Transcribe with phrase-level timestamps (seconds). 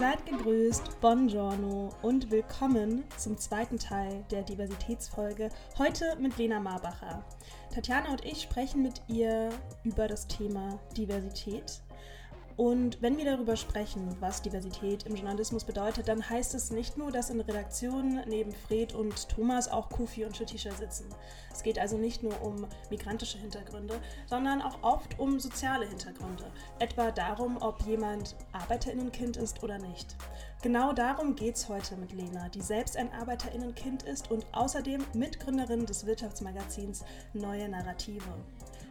[0.00, 5.50] Seid gegrüßt, buongiorno und willkommen zum zweiten Teil der Diversitätsfolge.
[5.76, 7.22] Heute mit Lena Marbacher.
[7.74, 9.50] Tatjana und ich sprechen mit ihr
[9.84, 11.82] über das Thema Diversität
[12.60, 17.10] und wenn wir darüber sprechen, was Diversität im Journalismus bedeutet, dann heißt es nicht nur,
[17.10, 21.06] dass in Redaktionen neben Fred und Thomas auch Kofi und Shatisha sitzen.
[21.50, 26.44] Es geht also nicht nur um migrantische Hintergründe, sondern auch oft um soziale Hintergründe.
[26.80, 30.14] Etwa darum, ob jemand Arbeiterinnenkind ist oder nicht.
[30.60, 35.86] Genau darum geht es heute mit Lena, die selbst ein Arbeiterinnenkind ist und außerdem Mitgründerin
[35.86, 38.34] des Wirtschaftsmagazins Neue Narrative.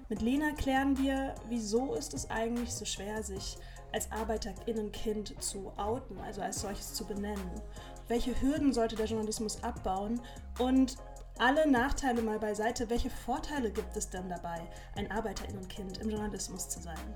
[0.10, 3.58] Mit Lena klären wir, wieso ist es eigentlich so schwer, sich
[3.94, 7.62] als Arbeiterinnenkind zu outen, also als solches zu benennen.
[8.08, 10.20] Welche Hürden sollte der Journalismus abbauen
[10.58, 10.96] und
[11.38, 14.60] alle Nachteile mal beiseite, welche Vorteile gibt es denn dabei,
[14.96, 17.14] ein Arbeiterinnenkind im Journalismus zu sein?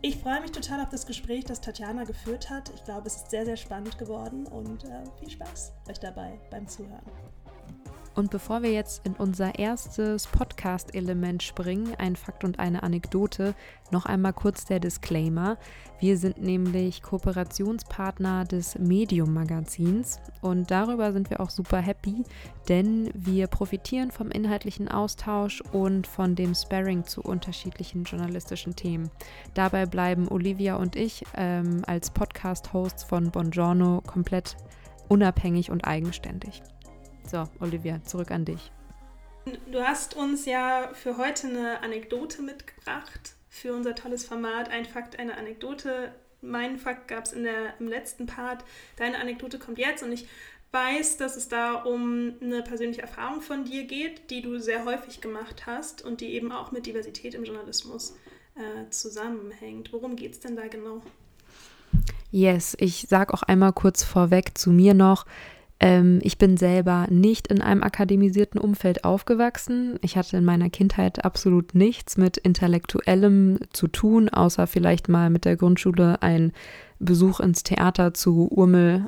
[0.00, 2.70] Ich freue mich total auf das Gespräch, das Tatjana geführt hat.
[2.72, 6.68] Ich glaube, es ist sehr, sehr spannend geworden und äh, viel Spaß euch dabei beim
[6.68, 7.10] Zuhören.
[8.16, 13.54] Und bevor wir jetzt in unser erstes Podcast-Element springen, ein Fakt und eine Anekdote,
[13.90, 15.58] noch einmal kurz der Disclaimer.
[16.00, 22.24] Wir sind nämlich Kooperationspartner des Medium-Magazins und darüber sind wir auch super happy,
[22.70, 29.10] denn wir profitieren vom inhaltlichen Austausch und von dem Sparring zu unterschiedlichen journalistischen Themen.
[29.52, 34.56] Dabei bleiben Olivia und ich ähm, als Podcast-Hosts von Bongiorno komplett
[35.08, 36.62] unabhängig und eigenständig.
[37.28, 38.70] So, Olivia, zurück an dich.
[39.70, 44.70] Du hast uns ja für heute eine Anekdote mitgebracht für unser tolles Format.
[44.70, 46.12] Ein Fakt, eine Anekdote.
[46.40, 48.64] Mein Fakt gab es im letzten Part.
[48.96, 50.28] Deine Anekdote kommt jetzt und ich
[50.70, 55.20] weiß, dass es da um eine persönliche Erfahrung von dir geht, die du sehr häufig
[55.20, 58.16] gemacht hast und die eben auch mit Diversität im Journalismus
[58.54, 59.92] äh, zusammenhängt.
[59.92, 61.02] Worum geht es denn da genau?
[62.30, 65.24] Yes, ich sage auch einmal kurz vorweg zu mir noch.
[65.78, 69.98] Ähm, ich bin selber nicht in einem akademisierten Umfeld aufgewachsen.
[70.02, 75.44] Ich hatte in meiner Kindheit absolut nichts mit Intellektuellem zu tun, außer vielleicht mal mit
[75.44, 76.52] der Grundschule ein
[76.98, 79.06] Besuch ins Theater zu Urmel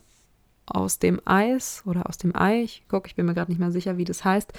[0.67, 2.63] aus dem Eis oder aus dem Ei.
[2.63, 4.53] Ich gucke, ich bin mir gerade nicht mehr sicher, wie das heißt.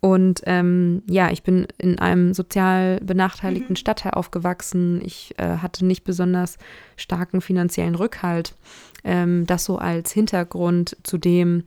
[0.00, 3.76] Und ähm, ja, ich bin in einem sozial benachteiligten mhm.
[3.76, 5.00] Stadtteil aufgewachsen.
[5.04, 6.58] Ich äh, hatte nicht besonders
[6.96, 8.56] starken finanziellen Rückhalt.
[9.04, 11.64] Ähm, das so als Hintergrund zu dem,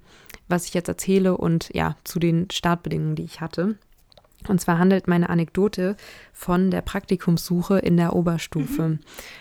[0.48, 3.76] was ich jetzt erzähle und ja, zu den Startbedingungen, die ich hatte.
[4.48, 5.96] Und zwar handelt meine Anekdote
[6.34, 8.90] von der Praktikumssuche in der Oberstufe.
[8.90, 9.00] Mhm.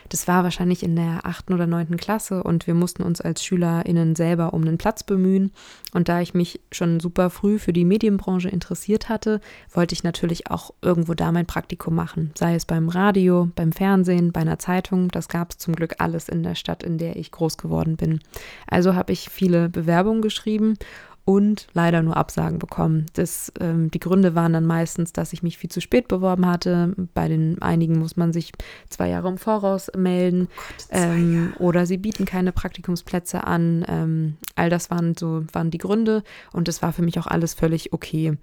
[0.09, 4.15] Das war wahrscheinlich in der achten oder neunten Klasse und wir mussten uns als SchülerInnen
[4.15, 5.53] selber um einen Platz bemühen.
[5.93, 9.41] Und da ich mich schon super früh für die Medienbranche interessiert hatte,
[9.73, 12.33] wollte ich natürlich auch irgendwo da mein Praktikum machen.
[12.37, 15.09] Sei es beim Radio, beim Fernsehen, bei einer Zeitung.
[15.09, 18.21] Das gab es zum Glück alles in der Stadt, in der ich groß geworden bin.
[18.67, 20.77] Also habe ich viele Bewerbungen geschrieben
[21.25, 23.07] und leider nur Absagen bekommen.
[23.15, 26.95] Das, ähm, die Gründe waren dann meistens, dass ich mich viel zu spät beworben hatte.
[27.15, 28.53] Bei den einigen muss man sich
[28.91, 33.85] zwei Jahre im Voraus melden oh Gott, ähm, oder sie bieten keine Praktikumsplätze an.
[33.89, 37.55] Ähm, all das waren so waren die Gründe und es war für mich auch alles
[37.55, 38.37] völlig okay.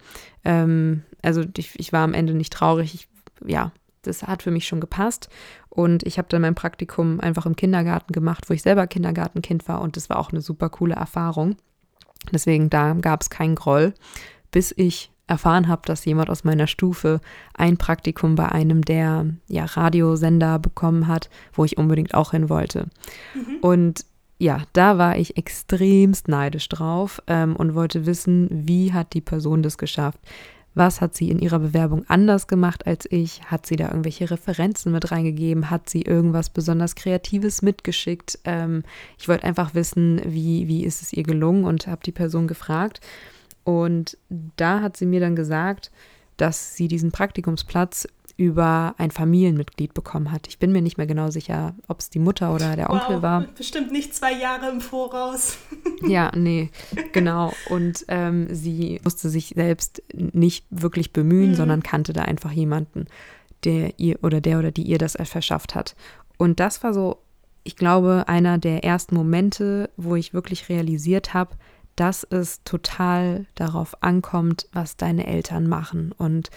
[0.44, 2.96] Ähm, also ich, ich war am Ende nicht traurig.
[2.96, 3.08] Ich,
[3.46, 3.72] ja,
[4.02, 5.30] das hat für mich schon gepasst.
[5.70, 9.81] Und ich habe dann mein Praktikum einfach im Kindergarten gemacht, wo ich selber Kindergartenkind war
[9.81, 11.56] und das war auch eine super coole Erfahrung.
[12.32, 13.94] Deswegen da gab es keinen Groll,
[14.52, 17.22] bis ich erfahren habe, dass jemand aus meiner Stufe
[17.54, 22.88] ein Praktikum bei einem der ja, Radiosender bekommen hat, wo ich unbedingt auch hin wollte.
[23.34, 23.58] Mhm.
[23.62, 24.06] Und
[24.40, 29.64] ja, da war ich extremst neidisch drauf ähm, und wollte wissen, wie hat die Person
[29.64, 30.20] das geschafft?
[30.74, 33.44] Was hat sie in ihrer Bewerbung anders gemacht als ich?
[33.44, 35.70] Hat sie da irgendwelche Referenzen mit reingegeben?
[35.70, 38.40] Hat sie irgendwas besonders Kreatives mitgeschickt?
[38.46, 38.84] Ähm,
[39.20, 43.02] ich wollte einfach wissen, wie, wie ist es ihr gelungen und habe die Person gefragt.
[43.66, 45.92] Und da hat sie mir dann gesagt,
[46.38, 48.08] dass sie diesen Praktikumsplatz
[48.41, 50.47] über ein Familienmitglied bekommen hat.
[50.47, 53.22] Ich bin mir nicht mehr genau sicher, ob es die Mutter oder der Onkel wow,
[53.22, 53.41] war.
[53.56, 55.59] Bestimmt nicht zwei Jahre im Voraus.
[56.02, 56.72] ja, nee,
[57.11, 57.53] genau.
[57.70, 61.55] Und ähm, sie musste sich selbst nicht wirklich bemühen, mhm.
[61.55, 63.05] sondern kannte da einfach jemanden,
[63.64, 65.96] der ihr oder der oder die ihr das verschafft hat.
[66.40, 67.20] Und das war so,
[67.61, 71.55] ich glaube, einer der ersten Momente, wo ich wirklich realisiert habe,
[71.96, 76.49] dass es total darauf ankommt, was deine Eltern machen und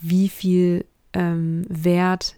[0.00, 0.84] wie viel
[1.18, 2.36] ähm, Wert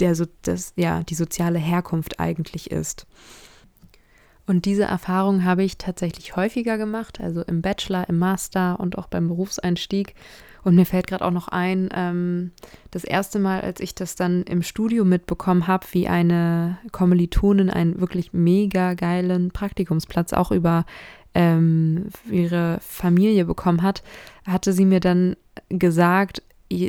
[0.00, 3.06] der so, das, ja, die soziale Herkunft eigentlich ist.
[4.46, 9.06] Und diese Erfahrung habe ich tatsächlich häufiger gemacht, also im Bachelor, im Master und auch
[9.06, 10.14] beim Berufseinstieg.
[10.64, 12.52] Und mir fällt gerade auch noch ein, ähm,
[12.90, 18.00] das erste Mal, als ich das dann im Studio mitbekommen habe, wie eine Kommilitonin einen
[18.00, 20.84] wirklich mega geilen Praktikumsplatz auch über
[21.34, 24.02] ähm, ihre Familie bekommen hat,
[24.46, 25.36] hatte sie mir dann
[25.68, 26.42] gesagt,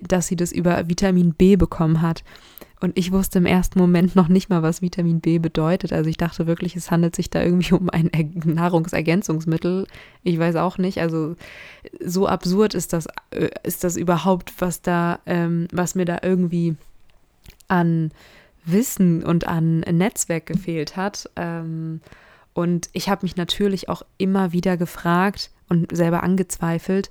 [0.04, 2.24] dass sie das über Vitamin B bekommen hat.
[2.82, 5.94] Und ich wusste im ersten Moment noch nicht mal, was Vitamin B bedeutet.
[5.94, 8.12] Also ich dachte wirklich, es handelt sich da irgendwie um ein
[8.46, 9.88] Nahrungsergänzungsmittel.
[10.24, 11.00] Ich weiß auch nicht.
[11.00, 11.36] Also
[12.00, 16.76] so absurd ist das, äh, ist das überhaupt, was da, ähm, was mir da irgendwie
[17.68, 18.12] an
[18.66, 21.30] Wissen und an Netzwerk gefehlt hat.
[21.36, 22.02] Ähm,
[22.54, 27.10] und ich habe mich natürlich auch immer wieder gefragt und selber angezweifelt,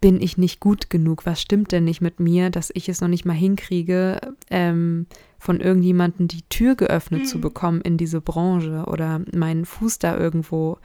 [0.00, 1.26] bin ich nicht gut genug?
[1.26, 4.20] Was stimmt denn nicht mit mir, dass ich es noch nicht mal hinkriege,
[4.50, 5.06] ähm,
[5.38, 7.26] von irgendjemandem die Tür geöffnet mhm.
[7.26, 10.78] zu bekommen in diese Branche oder meinen Fuß da irgendwo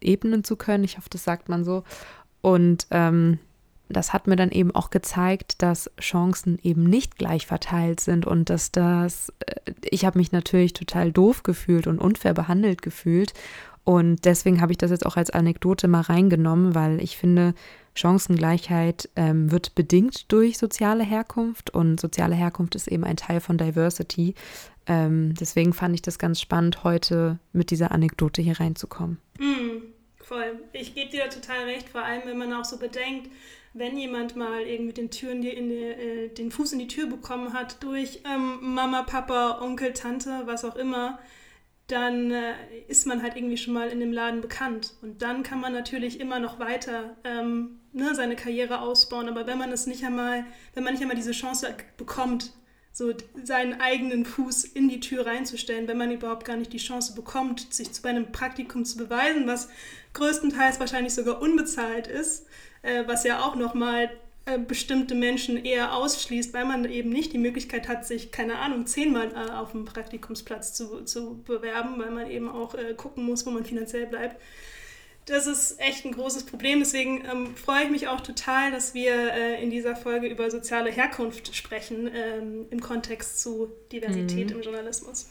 [0.00, 0.84] ebnen zu können?
[0.84, 1.84] Ich hoffe, das sagt man so.
[2.42, 3.38] Und ähm,
[3.88, 8.50] das hat mir dann eben auch gezeigt, dass Chancen eben nicht gleich verteilt sind und
[8.50, 13.32] dass das, äh, ich habe mich natürlich total doof gefühlt und unfair behandelt gefühlt.
[13.84, 17.54] Und deswegen habe ich das jetzt auch als Anekdote mal reingenommen, weil ich finde,
[17.94, 23.56] Chancengleichheit ähm, wird bedingt durch soziale Herkunft und soziale Herkunft ist eben ein Teil von
[23.56, 24.34] Diversity.
[24.86, 29.18] Ähm, deswegen fand ich das ganz spannend, heute mit dieser Anekdote hier reinzukommen.
[29.38, 29.82] Mm,
[30.22, 30.60] voll.
[30.72, 33.30] Ich gebe dir total recht, vor allem wenn man auch so bedenkt,
[33.72, 37.06] wenn jemand mal irgendwie den, Türen die in die, äh, den Fuß in die Tür
[37.06, 41.18] bekommen hat durch ähm, Mama, Papa, Onkel, Tante, was auch immer,
[41.86, 42.54] dann äh,
[42.88, 44.94] ist man halt irgendwie schon mal in dem Laden bekannt.
[45.02, 49.28] Und dann kann man natürlich immer noch weiter ähm, ne, seine Karriere ausbauen.
[49.28, 52.52] Aber wenn man es nicht einmal, wenn man nicht einmal diese Chance bekommt,
[52.94, 57.14] so seinen eigenen Fuß in die Tür reinzustellen, wenn man überhaupt gar nicht die Chance
[57.14, 59.68] bekommt, sich bei einem Praktikum zu beweisen, was
[60.12, 62.46] größtenteils wahrscheinlich sogar unbezahlt ist,
[62.82, 64.10] äh, was ja auch nochmal
[64.46, 68.86] äh, bestimmte Menschen eher ausschließt, weil man eben nicht die Möglichkeit hat, sich, keine Ahnung,
[68.86, 73.46] zehnmal äh, auf dem Praktikumsplatz zu, zu bewerben, weil man eben auch äh, gucken muss,
[73.46, 74.36] wo man finanziell bleibt.
[75.26, 76.80] Das ist echt ein großes Problem.
[76.80, 80.90] Deswegen ähm, freue ich mich auch total, dass wir äh, in dieser Folge über soziale
[80.90, 84.56] Herkunft sprechen ähm, im Kontext zu Diversität mhm.
[84.56, 85.30] im Journalismus.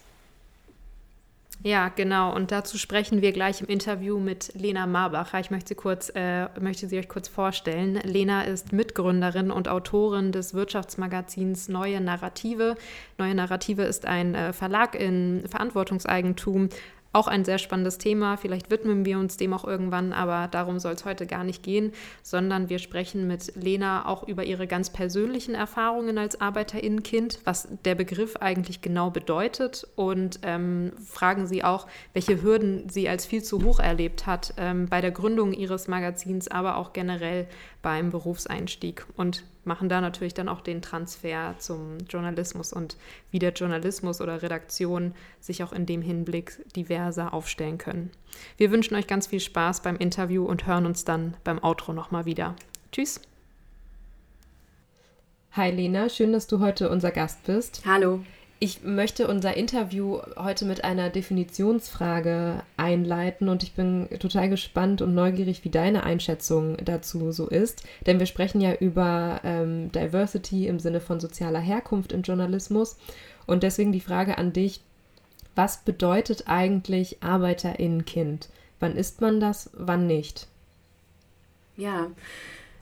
[1.66, 2.36] Ja, genau.
[2.36, 5.40] Und dazu sprechen wir gleich im Interview mit Lena Marbacher.
[5.40, 7.96] Ich möchte sie, kurz, äh, möchte sie euch kurz vorstellen.
[8.04, 12.76] Lena ist Mitgründerin und Autorin des Wirtschaftsmagazins Neue Narrative.
[13.18, 16.68] Neue Narrative ist ein äh, Verlag in Verantwortungseigentum
[17.14, 18.38] auch ein sehr spannendes Thema.
[18.38, 21.94] Vielleicht widmen wir uns dem auch irgendwann, aber darum soll es heute gar nicht gehen,
[22.24, 27.96] sondern wir sprechen mit Lena auch über ihre ganz persönlichen Erfahrungen als Arbeiterinnenkind, was der
[27.96, 33.64] Begriff eigentlich genau bedeutet und ähm, fragen sie auch, welche Hürden sie als viel zu
[33.64, 37.48] hoch erlebt hat ähm, bei der Gründung ihres Magazins, aber auch generell
[37.84, 42.98] beim Berufseinstieg und machen da natürlich dann auch den Transfer zum Journalismus und
[43.32, 48.12] wie der Journalismus oder Redaktion sich auch in dem Hinblick diverser aufstellen können.
[48.58, 52.26] Wir wünschen euch ganz viel Spaß beim Interview und hören uns dann beim Outro nochmal
[52.26, 52.56] wieder.
[52.92, 53.22] Tschüss!
[55.54, 57.84] Hi Lena, schön, dass du heute unser Gast bist.
[57.86, 58.22] Hallo.
[58.60, 65.14] Ich möchte unser Interview heute mit einer Definitionsfrage einleiten und ich bin total gespannt und
[65.14, 67.84] neugierig, wie deine Einschätzung dazu so ist.
[68.06, 72.96] Denn wir sprechen ja über ähm, Diversity im Sinne von sozialer Herkunft im Journalismus.
[73.46, 74.80] Und deswegen die Frage an dich,
[75.56, 78.48] was bedeutet eigentlich Arbeiterinnenkind?
[78.80, 80.48] Wann ist man das, wann nicht?
[81.76, 82.08] Ja,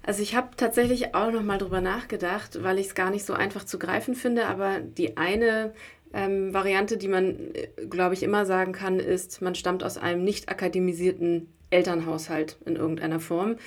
[0.04, 3.34] also ich habe tatsächlich auch noch mal drüber nachgedacht, weil ich es gar nicht so
[3.34, 4.48] einfach zu greifen finde.
[4.48, 5.74] Aber die eine
[6.14, 10.24] ähm, Variante, die man, äh, glaube ich, immer sagen kann, ist, man stammt aus einem
[10.24, 13.58] nicht akademisierten Elternhaushalt in irgendeiner Form.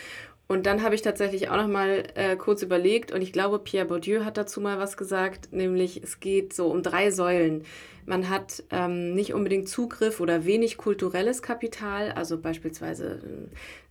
[0.46, 3.86] Und dann habe ich tatsächlich auch noch mal äh, kurz überlegt und ich glaube, Pierre
[3.86, 7.64] Bourdieu hat dazu mal was gesagt, nämlich es geht so um drei Säulen.
[8.06, 13.20] Man hat ähm, nicht unbedingt Zugriff oder wenig kulturelles Kapital, also beispielsweise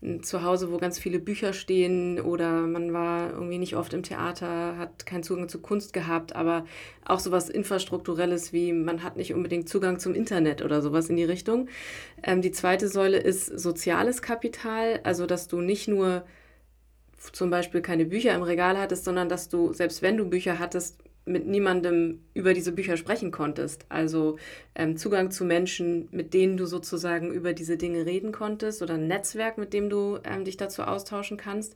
[0.02, 4.04] äh, ein Zuhause, wo ganz viele Bücher stehen oder man war irgendwie nicht oft im
[4.04, 6.66] Theater, hat keinen Zugang zu Kunst gehabt, aber
[7.06, 11.24] auch sowas Infrastrukturelles wie man hat nicht unbedingt Zugang zum Internet oder sowas in die
[11.24, 11.68] Richtung.
[12.22, 16.24] Ähm, die zweite Säule ist soziales Kapital, also dass du nicht nur
[17.32, 20.98] zum Beispiel keine Bücher im Regal hattest, sondern dass du, selbst wenn du Bücher hattest,
[21.26, 23.86] mit niemandem über diese Bücher sprechen konntest.
[23.90, 24.38] Also
[24.76, 29.08] ähm, Zugang zu Menschen, mit denen du sozusagen über diese Dinge reden konntest oder ein
[29.08, 31.76] Netzwerk, mit dem du ähm, dich dazu austauschen kannst.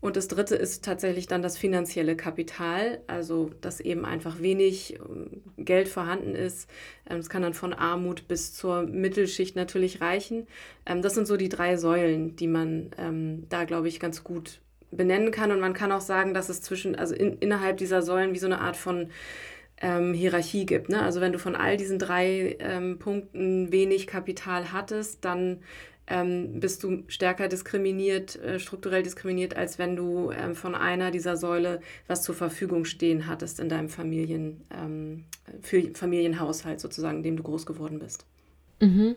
[0.00, 5.42] Und das Dritte ist tatsächlich dann das finanzielle Kapital, also dass eben einfach wenig ähm,
[5.56, 6.68] Geld vorhanden ist.
[7.08, 10.46] Ähm, es kann dann von Armut bis zur Mittelschicht natürlich reichen.
[10.86, 12.90] Ähm, das sind so die drei Säulen, die man
[13.48, 14.60] da, glaube ich, ganz gut
[14.96, 15.50] benennen kann.
[15.50, 18.46] Und man kann auch sagen, dass es zwischen, also in, innerhalb dieser Säulen wie so
[18.46, 19.10] eine Art von
[19.80, 20.88] ähm, Hierarchie gibt.
[20.88, 21.02] Ne?
[21.02, 25.58] Also wenn du von all diesen drei ähm, Punkten wenig Kapital hattest, dann
[26.06, 31.36] ähm, bist du stärker diskriminiert, äh, strukturell diskriminiert, als wenn du ähm, von einer dieser
[31.36, 35.24] Säule was zur Verfügung stehen hattest in deinem Familien, ähm,
[35.62, 38.26] für Familienhaushalt sozusagen, in dem du groß geworden bist.
[38.80, 39.16] Mhm.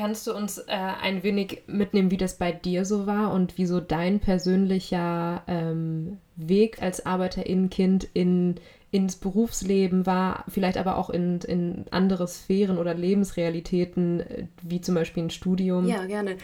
[0.00, 3.66] Kannst du uns äh, ein wenig mitnehmen, wie das bei dir so war und wie
[3.66, 8.54] so dein persönlicher ähm, Weg als Arbeiterinnenkind in,
[8.90, 14.94] ins Berufsleben war, vielleicht aber auch in, in andere Sphären oder Lebensrealitäten, äh, wie zum
[14.94, 15.86] Beispiel ein Studium?
[15.86, 16.38] Ja, gerne.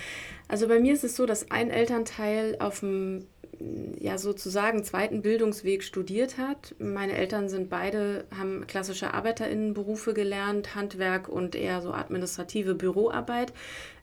[0.49, 3.25] Also bei mir ist es so, dass ein Elternteil auf dem
[3.99, 6.75] ja sozusagen zweiten Bildungsweg studiert hat.
[6.79, 13.53] Meine Eltern sind beide, haben klassische ArbeiterInnenberufe gelernt, Handwerk und eher so administrative Büroarbeit.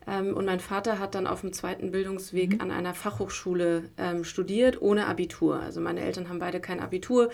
[0.08, 2.62] Ähm, und mein Vater hat dann auf dem zweiten Bildungsweg mhm.
[2.62, 5.60] an einer Fachhochschule ähm, studiert, ohne Abitur.
[5.60, 7.30] Also meine Eltern haben beide kein Abitur.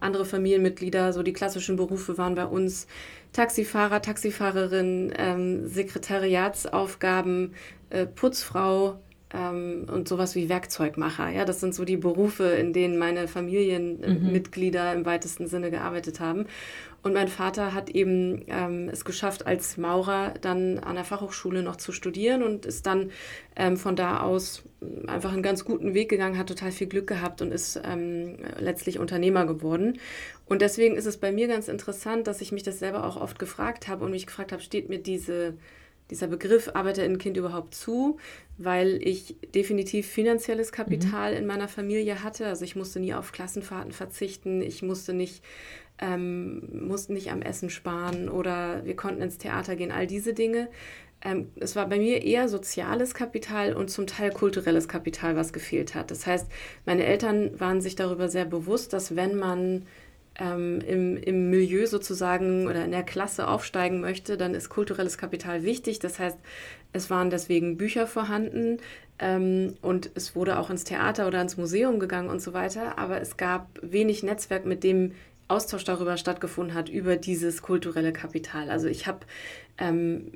[0.00, 2.86] Andere Familienmitglieder, so die klassischen Berufe waren bei uns
[3.32, 7.54] Taxifahrer, Taxifahrerin, ähm, Sekretariatsaufgaben,
[7.90, 9.00] äh, Putzfrau,
[9.34, 11.30] ähm, und sowas wie Werkzeugmacher.
[11.30, 14.98] Ja, das sind so die Berufe, in denen meine Familienmitglieder mhm.
[14.98, 16.46] im weitesten Sinne gearbeitet haben.
[17.02, 21.76] Und mein Vater hat eben ähm, es geschafft, als Maurer dann an der Fachhochschule noch
[21.76, 23.10] zu studieren und ist dann
[23.56, 24.62] ähm, von da aus
[25.06, 28.98] einfach einen ganz guten Weg gegangen, hat total viel Glück gehabt und ist ähm, letztlich
[28.98, 29.98] Unternehmer geworden.
[30.46, 33.38] Und deswegen ist es bei mir ganz interessant, dass ich mich das selber auch oft
[33.38, 35.54] gefragt habe und mich gefragt habe, steht mir diese
[36.14, 38.18] dieser Begriff Arbeiterinnenkind überhaupt zu,
[38.56, 41.38] weil ich definitiv finanzielles Kapital mhm.
[41.38, 42.46] in meiner Familie hatte.
[42.46, 45.42] Also ich musste nie auf Klassenfahrten verzichten, ich musste nicht,
[45.98, 50.68] ähm, musste nicht am Essen sparen oder wir konnten ins Theater gehen, all diese Dinge.
[51.20, 55.96] Ähm, es war bei mir eher soziales Kapital und zum Teil kulturelles Kapital, was gefehlt
[55.96, 56.12] hat.
[56.12, 56.46] Das heißt,
[56.86, 59.84] meine Eltern waren sich darüber sehr bewusst, dass wenn man
[60.38, 65.62] ähm, im, im Milieu sozusagen oder in der Klasse aufsteigen möchte, dann ist kulturelles Kapital
[65.62, 65.98] wichtig.
[65.98, 66.38] Das heißt,
[66.92, 68.78] es waren deswegen Bücher vorhanden
[69.18, 72.98] ähm, und es wurde auch ins Theater oder ins Museum gegangen und so weiter.
[72.98, 75.12] Aber es gab wenig Netzwerk, mit dem
[75.46, 78.70] Austausch darüber stattgefunden hat, über dieses kulturelle Kapital.
[78.70, 79.20] Also ich habe
[79.76, 80.32] ähm,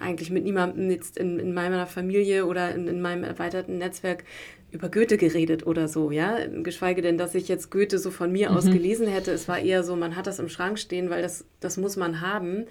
[0.00, 4.24] eigentlich mit niemandem jetzt in, in meiner Familie oder in, in meinem erweiterten Netzwerk
[4.76, 6.38] über Goethe geredet oder so, ja.
[6.46, 8.56] Geschweige denn, dass ich jetzt Goethe so von mir mhm.
[8.56, 9.32] aus gelesen hätte.
[9.32, 12.20] Es war eher so, man hat das im Schrank stehen, weil das, das muss man
[12.20, 12.66] haben.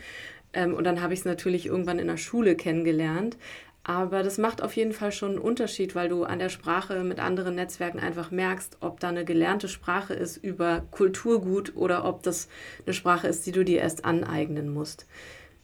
[0.53, 3.37] Ähm, und dann habe ich es natürlich irgendwann in der Schule kennengelernt.
[3.83, 7.19] Aber das macht auf jeden Fall schon einen Unterschied, weil du an der Sprache mit
[7.19, 12.47] anderen Netzwerken einfach merkst, ob da eine gelernte Sprache ist über Kulturgut oder ob das
[12.85, 15.05] eine Sprache ist, die du dir erst aneignen musst.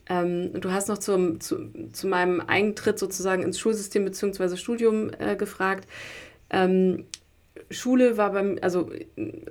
[0.07, 4.55] Ähm, du hast noch zum, zu, zu meinem Eintritt sozusagen ins Schulsystem bzw.
[4.55, 5.87] Studium äh, gefragt.
[6.51, 7.05] Ähm,
[7.69, 8.91] Schule war beim, also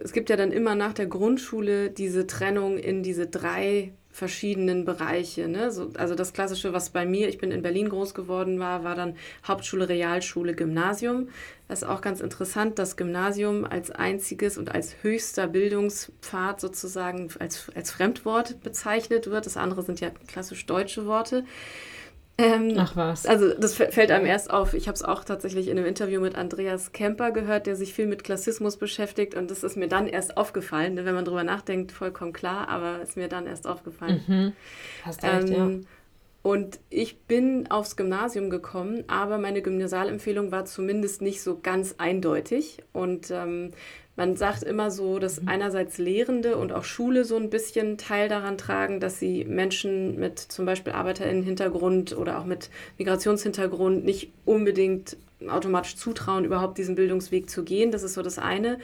[0.00, 5.49] es gibt ja dann immer nach der Grundschule diese Trennung in diese drei verschiedenen Bereiche.
[5.49, 5.71] Ne?
[5.71, 8.95] So, also das Klassische, was bei mir, ich bin in Berlin groß geworden war, war
[8.95, 9.16] dann
[9.47, 11.28] Hauptschule, Realschule, Gymnasium.
[11.69, 17.71] Das ist auch ganz interessant, das Gymnasium als einziges und als höchster Bildungspfad sozusagen als,
[17.75, 19.47] als Fremdwort bezeichnet wird.
[19.47, 21.45] Das andere sind ja klassisch deutsche Worte.
[22.40, 23.26] Ähm, Ach was.
[23.26, 24.73] Also das fällt einem erst auf.
[24.73, 28.06] Ich habe es auch tatsächlich in einem Interview mit Andreas Kemper gehört, der sich viel
[28.06, 30.97] mit Klassismus beschäftigt und das ist mir dann erst aufgefallen.
[30.97, 34.25] Wenn man drüber nachdenkt, vollkommen klar, aber ist mir dann erst aufgefallen.
[34.26, 34.52] Mhm.
[35.04, 35.87] Hast recht, ähm, ja.
[36.42, 42.82] Und ich bin aufs Gymnasium gekommen, aber meine Gymnasialempfehlung war zumindest nicht so ganz eindeutig.
[42.92, 43.73] Und ähm,
[44.21, 45.49] man sagt immer so, dass mhm.
[45.49, 50.39] einerseits Lehrende und auch Schule so ein bisschen Teil daran tragen, dass sie Menschen mit
[50.39, 55.17] zum Beispiel ArbeiterInnen-Hintergrund oder auch mit Migrationshintergrund nicht unbedingt
[55.49, 57.93] automatisch zutrauen, überhaupt diesen Bildungsweg zu gehen.
[57.93, 58.79] Das ist so das eine.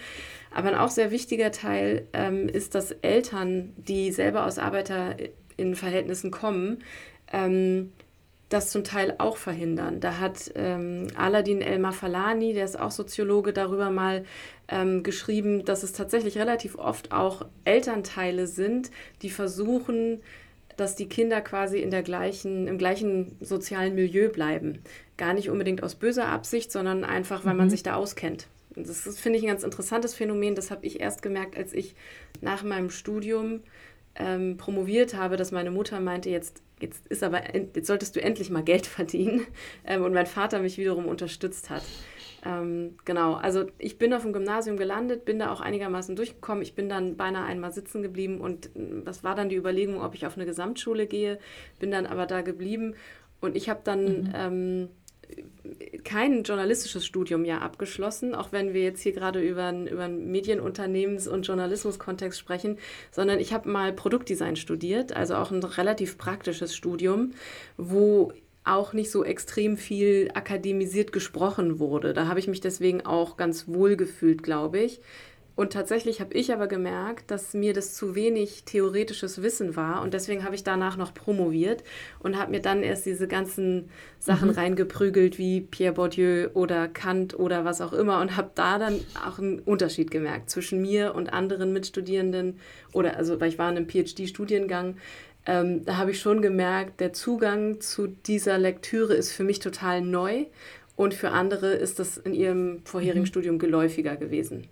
[0.54, 6.78] Aber ein auch sehr wichtiger Teil ähm, ist, dass Eltern, die selber aus ArbeiterInnen-Verhältnissen kommen,
[7.30, 7.92] ähm,
[8.48, 10.00] das zum Teil auch verhindern.
[10.00, 14.24] Da hat ähm, Aladin Elmar Falani, der ist auch Soziologe, darüber mal
[14.68, 18.90] ähm, geschrieben, dass es tatsächlich relativ oft auch Elternteile sind,
[19.22, 20.20] die versuchen,
[20.76, 24.82] dass die Kinder quasi in der gleichen, im gleichen sozialen Milieu bleiben.
[25.16, 27.58] Gar nicht unbedingt aus böser Absicht, sondern einfach, weil mhm.
[27.58, 28.46] man sich da auskennt.
[28.76, 30.54] das finde ich ein ganz interessantes Phänomen.
[30.54, 31.96] Das habe ich erst gemerkt, als ich
[32.42, 33.62] nach meinem Studium
[34.14, 38.50] ähm, promoviert habe, dass meine Mutter meinte, jetzt, jetzt ist aber, jetzt solltest du endlich
[38.50, 39.46] mal Geld verdienen.
[39.84, 41.82] Ähm, und mein Vater mich wiederum unterstützt hat.
[42.44, 46.62] Ähm, genau, also ich bin auf dem Gymnasium gelandet, bin da auch einigermaßen durchgekommen.
[46.62, 50.14] Ich bin dann beinahe einmal sitzen geblieben und äh, das war dann die Überlegung, ob
[50.14, 51.38] ich auf eine Gesamtschule gehe,
[51.80, 52.94] bin dann aber da geblieben
[53.40, 54.32] und ich habe dann mhm.
[54.34, 54.88] ähm,
[56.04, 61.28] kein journalistisches Studium ja abgeschlossen, auch wenn wir jetzt hier gerade über einen über Medienunternehmens-
[61.28, 62.78] und Journalismuskontext sprechen,
[63.10, 67.32] sondern ich habe mal Produktdesign studiert, also auch ein relativ praktisches Studium,
[67.76, 68.32] wo
[68.64, 72.12] auch nicht so extrem viel akademisiert gesprochen wurde.
[72.12, 75.00] Da habe ich mich deswegen auch ganz wohl gefühlt, glaube ich.
[75.56, 80.02] Und tatsächlich habe ich aber gemerkt, dass mir das zu wenig theoretisches Wissen war.
[80.02, 81.82] Und deswegen habe ich danach noch promoviert
[82.20, 84.54] und habe mir dann erst diese ganzen Sachen mhm.
[84.54, 88.20] reingeprügelt, wie Pierre Bourdieu oder Kant oder was auch immer.
[88.20, 92.60] Und habe da dann auch einen Unterschied gemerkt zwischen mir und anderen Mitstudierenden.
[92.92, 94.98] Oder also, weil ich war in einem PhD-Studiengang,
[95.46, 100.02] ähm, da habe ich schon gemerkt, der Zugang zu dieser Lektüre ist für mich total
[100.02, 100.44] neu
[100.96, 103.26] und für andere ist das in ihrem vorherigen mhm.
[103.26, 104.68] Studium geläufiger gewesen.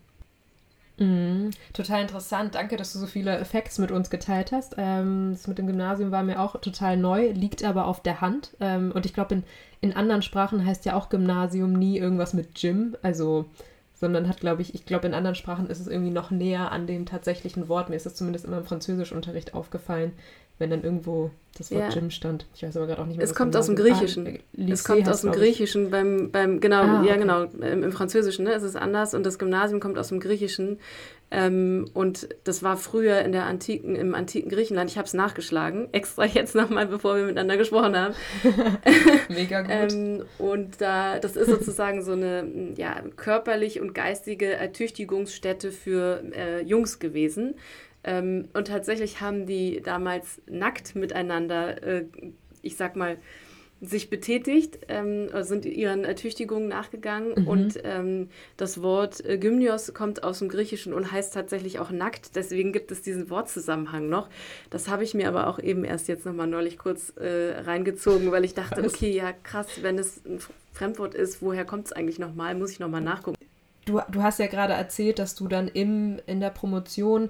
[0.99, 1.51] Mhm.
[1.73, 2.55] Total interessant.
[2.55, 4.77] Danke, dass du so viele Facts mit uns geteilt hast.
[4.79, 8.53] Ähm, das mit dem Gymnasium war mir auch total neu, liegt aber auf der Hand.
[8.61, 9.45] Ähm, und ich glaube, in,
[9.81, 12.97] in anderen Sprachen heißt ja auch Gymnasium nie irgendwas mit Gym.
[13.03, 13.47] Also
[13.95, 16.87] sondern hat, glaube ich, ich glaube, in anderen Sprachen ist es irgendwie noch näher an
[16.87, 17.89] dem tatsächlichen Wort.
[17.89, 20.13] Mir ist es zumindest immer im Französischunterricht aufgefallen,
[20.59, 21.89] wenn dann irgendwo das Wort ja.
[21.89, 22.47] Gym stand.
[22.55, 23.25] Ich weiß aber gerade auch nicht mehr.
[23.25, 24.27] Es kommt aus dem Griechischen.
[24.27, 27.09] Ah, es kommt aus dem Griechischen beim, beim genau, ah, okay.
[27.09, 30.21] ja genau, im, im Französischen ne, ist es anders und das Gymnasium kommt aus dem
[30.21, 30.79] Griechischen.
[31.31, 34.91] Ähm, und das war früher in der antiken, im antiken Griechenland.
[34.91, 38.15] Ich habe es nachgeschlagen, extra jetzt nochmal, bevor wir miteinander gesprochen haben.
[39.29, 39.93] Mega gut.
[39.93, 46.63] ähm, und da, das ist sozusagen so eine ja, körperlich und geistige Ertüchtigungsstätte für äh,
[46.63, 47.55] Jungs gewesen.
[48.05, 52.05] Ähm, und tatsächlich haben die damals nackt miteinander, äh,
[52.63, 53.19] ich sag mal,
[53.81, 57.49] sich betätigt, ähm, sind ihren Ertüchtigungen nachgegangen mhm.
[57.49, 62.37] und ähm, das Wort äh, Gymnios kommt aus dem Griechischen und heißt tatsächlich auch nackt,
[62.37, 64.29] deswegen gibt es diesen Wortzusammenhang noch.
[64.71, 68.45] Das habe ich mir aber auch eben erst jetzt nochmal neulich kurz äh, reingezogen, weil
[68.45, 70.39] ich dachte, okay, ja krass, wenn es ein
[70.73, 73.37] Fremdwort ist, woher kommt es eigentlich nochmal, muss ich nochmal nachgucken.
[73.85, 77.29] Du, du hast ja gerade erzählt, dass du dann im, in der Promotion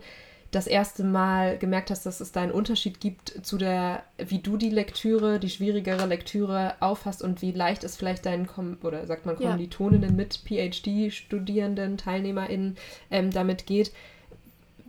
[0.54, 4.56] das erste Mal gemerkt hast, dass es da einen Unterschied gibt zu der, wie du
[4.56, 9.26] die Lektüre, die schwierigere Lektüre auffasst und wie leicht es vielleicht deinen, Kom oder sagt
[9.26, 10.16] man Kommilitoninnen ja.
[10.16, 12.76] mit PhD-Studierenden, TeilnehmerInnen
[13.10, 13.92] ähm, damit geht.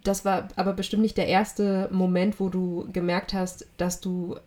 [0.04, 4.38] Das war aber bestimmt nicht der erste Moment, wo du gemerkt hast, dass du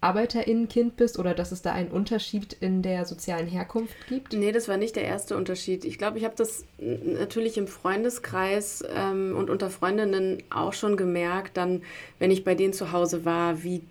[0.00, 4.32] Arbeiterinnenkind bist oder dass es da einen Unterschied in der sozialen Herkunft gibt?
[4.32, 5.84] Nee, das war nicht der erste Unterschied.
[5.84, 11.56] Ich glaube, ich habe das natürlich im Freundeskreis ähm, und unter Freundinnen auch schon gemerkt,
[11.56, 11.82] dann,
[12.18, 13.82] wenn ich bei denen zu Hause war, wie,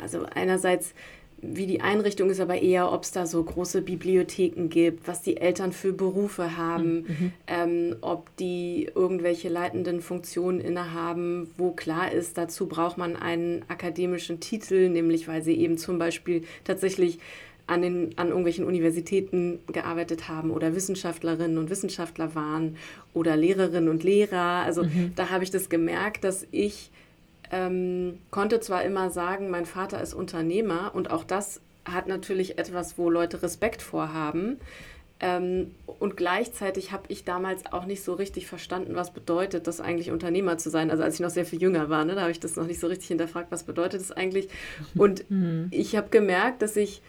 [0.00, 0.92] also einerseits
[1.40, 5.36] wie die Einrichtung ist, aber eher, ob es da so große Bibliotheken gibt, was die
[5.36, 7.06] Eltern für Berufe haben, mhm.
[7.06, 7.32] mhm.
[7.46, 14.40] ähm, ob die irgendwelche leitenden Funktionen innehaben, wo klar ist, dazu braucht man einen akademischen
[14.40, 17.18] Titel, nämlich weil sie eben zum Beispiel tatsächlich
[17.68, 22.76] an, den, an irgendwelchen Universitäten gearbeitet haben oder Wissenschaftlerinnen und Wissenschaftler waren
[23.14, 24.62] oder Lehrerinnen und Lehrer.
[24.64, 25.12] Also mhm.
[25.14, 26.90] da habe ich das gemerkt, dass ich
[27.50, 32.98] ähm, konnte zwar immer sagen, mein Vater ist Unternehmer und auch das hat natürlich etwas,
[32.98, 34.58] wo Leute Respekt vorhaben.
[35.20, 40.12] Ähm, und gleichzeitig habe ich damals auch nicht so richtig verstanden, was bedeutet das eigentlich
[40.12, 40.90] Unternehmer zu sein.
[40.90, 42.78] Also als ich noch sehr viel jünger war, ne, da habe ich das noch nicht
[42.78, 44.48] so richtig hinterfragt, was bedeutet das eigentlich.
[44.94, 45.68] Und mhm.
[45.72, 47.02] ich habe gemerkt, dass ich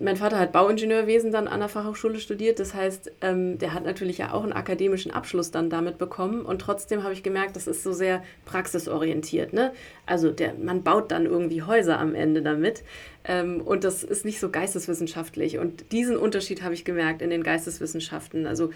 [0.00, 2.58] mein Vater hat Bauingenieurwesen dann an der Fachhochschule studiert.
[2.58, 6.44] Das heißt, ähm, der hat natürlich ja auch einen akademischen Abschluss dann damit bekommen.
[6.44, 9.52] Und trotzdem habe ich gemerkt, das ist so sehr praxisorientiert.
[9.52, 9.72] Ne?
[10.04, 12.82] Also der, man baut dann irgendwie Häuser am Ende damit.
[13.24, 15.58] Ähm, und das ist nicht so geisteswissenschaftlich.
[15.58, 18.48] Und diesen Unterschied habe ich gemerkt in den Geisteswissenschaften.
[18.48, 18.70] Also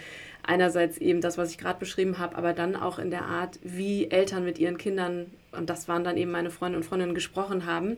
[0.44, 4.08] einerseits eben das, was ich gerade beschrieben habe, aber dann auch in der Art, wie
[4.10, 7.96] Eltern mit ihren Kindern, und das waren dann eben meine Freunde und Freundinnen, gesprochen haben.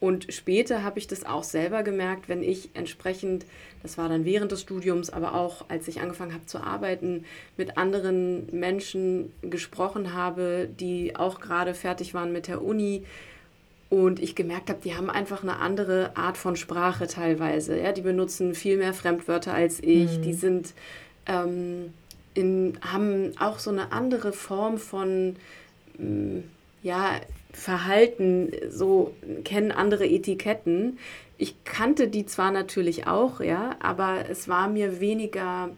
[0.00, 3.44] Und später habe ich das auch selber gemerkt, wenn ich entsprechend,
[3.82, 7.24] das war dann während des Studiums, aber auch als ich angefangen habe zu arbeiten,
[7.56, 13.04] mit anderen Menschen gesprochen habe, die auch gerade fertig waren mit der Uni.
[13.90, 17.80] Und ich gemerkt habe, die haben einfach eine andere Art von Sprache teilweise.
[17.80, 17.92] Ja?
[17.92, 20.18] Die benutzen viel mehr Fremdwörter als ich.
[20.18, 20.22] Mhm.
[20.22, 20.74] Die sind,
[21.26, 21.94] ähm,
[22.34, 25.36] in, haben auch so eine andere Form von,
[25.96, 26.40] mm,
[26.82, 27.18] ja,
[27.52, 30.98] Verhalten, so kennen andere Etiketten.
[31.38, 35.70] Ich kannte die zwar natürlich auch, ja, aber es war mir weniger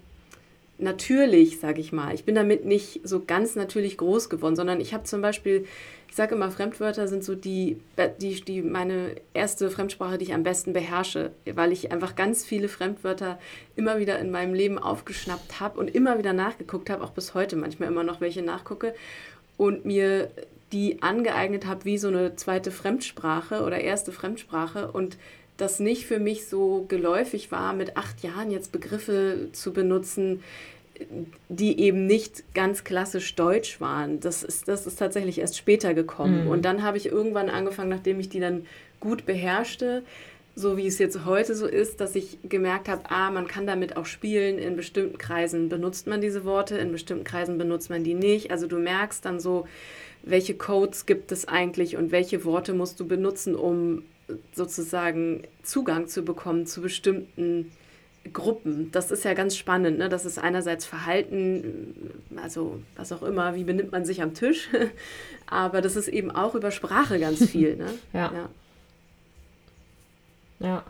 [0.81, 2.15] natürlich, sage ich mal.
[2.15, 5.67] Ich bin damit nicht so ganz natürlich groß geworden, sondern ich habe zum Beispiel,
[6.09, 7.79] ich sage immer, Fremdwörter sind so die,
[8.21, 12.69] die, die meine erste Fremdsprache, die ich am besten beherrsche, weil ich einfach ganz viele
[12.69, 13.39] Fremdwörter
[13.77, 17.57] immer wieder in meinem Leben aufgeschnappt habe und immer wieder nachgeguckt habe, auch bis heute
[17.57, 18.95] manchmal immer noch welche nachgucke
[19.57, 20.31] und mir
[20.73, 25.17] die angeeignet habe wie so eine zweite Fremdsprache oder erste Fremdsprache und
[25.57, 30.43] das nicht für mich so geläufig war, mit acht Jahren jetzt Begriffe zu benutzen,
[31.49, 34.21] die eben nicht ganz klassisch deutsch waren.
[34.21, 36.45] Das ist, das ist tatsächlich erst später gekommen.
[36.45, 36.51] Mhm.
[36.51, 38.67] Und dann habe ich irgendwann angefangen, nachdem ich die dann
[39.01, 40.03] gut beherrschte,
[40.57, 43.97] so wie es jetzt heute so ist, dass ich gemerkt habe, ah, man kann damit
[43.97, 44.59] auch spielen.
[44.59, 48.51] In bestimmten Kreisen benutzt man diese Worte, in bestimmten Kreisen benutzt man die nicht.
[48.51, 49.67] Also du merkst dann so,
[50.23, 54.03] welche Codes gibt es eigentlich und welche Worte musst du benutzen, um
[54.53, 57.73] sozusagen Zugang zu bekommen zu bestimmten
[58.33, 58.91] Gruppen.
[58.93, 59.99] Das ist ja ganz spannend.
[59.99, 60.09] Ne?
[60.09, 64.69] Das ist einerseits Verhalten, also was auch immer, wie benimmt man sich am Tisch,
[65.47, 67.77] aber das ist eben auch über Sprache ganz viel.
[67.77, 67.87] Ne?
[68.13, 68.33] ja.
[68.33, 68.49] ja.
[70.61, 70.85] Ja.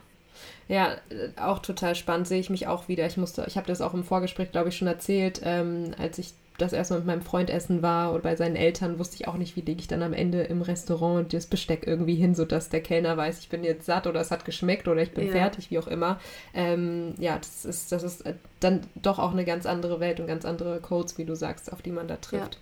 [0.68, 0.98] Ja,
[1.36, 3.04] auch total spannend, sehe ich mich auch wieder.
[3.04, 6.32] Ich musste, ich habe das auch im Vorgespräch, glaube ich, schon erzählt, ähm, als ich
[6.60, 9.56] das erstmal mit meinem Freund essen war oder bei seinen Eltern, wusste ich auch nicht,
[9.56, 13.16] wie lege ich dann am Ende im Restaurant das Besteck irgendwie hin, sodass der Kellner
[13.16, 15.32] weiß, ich bin jetzt satt oder es hat geschmeckt oder ich bin ja.
[15.32, 16.20] fertig, wie auch immer.
[16.54, 18.24] Ähm, ja, das ist, das ist
[18.60, 21.82] dann doch auch eine ganz andere Welt und ganz andere Codes, wie du sagst, auf
[21.82, 22.54] die man da trifft.
[22.54, 22.60] Ja.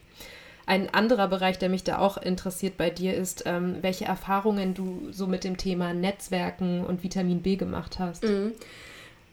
[0.66, 5.08] Ein anderer Bereich, der mich da auch interessiert bei dir, ist, ähm, welche Erfahrungen du
[5.11, 8.24] so mit dem Thema Netzwerken und Vitamin B gemacht hast.
[8.24, 8.52] Mhm.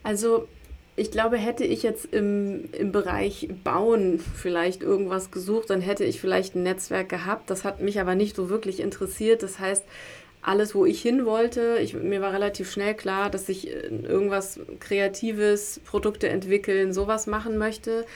[0.02, 0.48] Also
[0.96, 6.20] ich glaube, hätte ich jetzt im, im Bereich Bauen vielleicht irgendwas gesucht, dann hätte ich
[6.20, 7.50] vielleicht ein Netzwerk gehabt.
[7.50, 9.42] Das hat mich aber nicht so wirklich interessiert.
[9.42, 9.84] Das heißt,
[10.40, 14.58] alles, wo ich hin wollte, ich, mir war relativ schnell klar, dass ich äh, irgendwas
[14.80, 18.06] Kreatives, Produkte entwickeln, sowas machen möchte.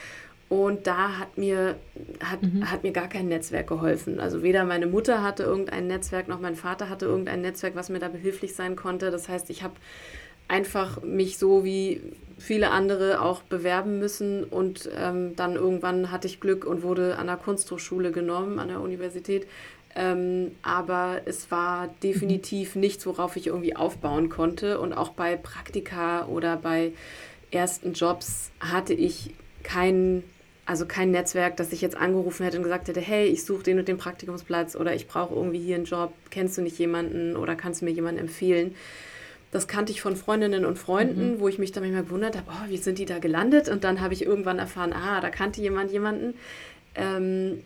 [0.49, 1.75] Und da hat mir,
[2.23, 2.69] hat, mhm.
[2.69, 4.19] hat mir gar kein Netzwerk geholfen.
[4.19, 7.99] Also weder meine Mutter hatte irgendein Netzwerk, noch mein Vater hatte irgendein Netzwerk, was mir
[7.99, 9.11] da behilflich sein konnte.
[9.11, 9.75] Das heißt, ich habe
[10.51, 12.01] einfach mich so wie
[12.37, 17.27] viele andere auch bewerben müssen und ähm, dann irgendwann hatte ich Glück und wurde an
[17.27, 19.47] der Kunsthochschule genommen, an der Universität.
[19.95, 22.81] Ähm, aber es war definitiv mhm.
[22.81, 24.79] nichts, worauf ich irgendwie aufbauen konnte.
[24.79, 26.91] Und auch bei Praktika oder bei
[27.51, 29.33] ersten Jobs hatte ich
[29.63, 30.23] kein,
[30.65, 33.79] also kein Netzwerk, das ich jetzt angerufen hätte und gesagt hätte, hey, ich suche den
[33.79, 37.55] und den Praktikumsplatz oder ich brauche irgendwie hier einen Job, kennst du nicht jemanden oder
[37.55, 38.75] kannst du mir jemanden empfehlen?
[39.51, 41.39] Das kannte ich von Freundinnen und Freunden, mhm.
[41.39, 43.67] wo ich mich dann manchmal gewundert habe, oh, wie sind die da gelandet?
[43.67, 46.35] Und dann habe ich irgendwann erfahren, ah, da kannte jemand jemanden.
[46.95, 47.61] Ähm,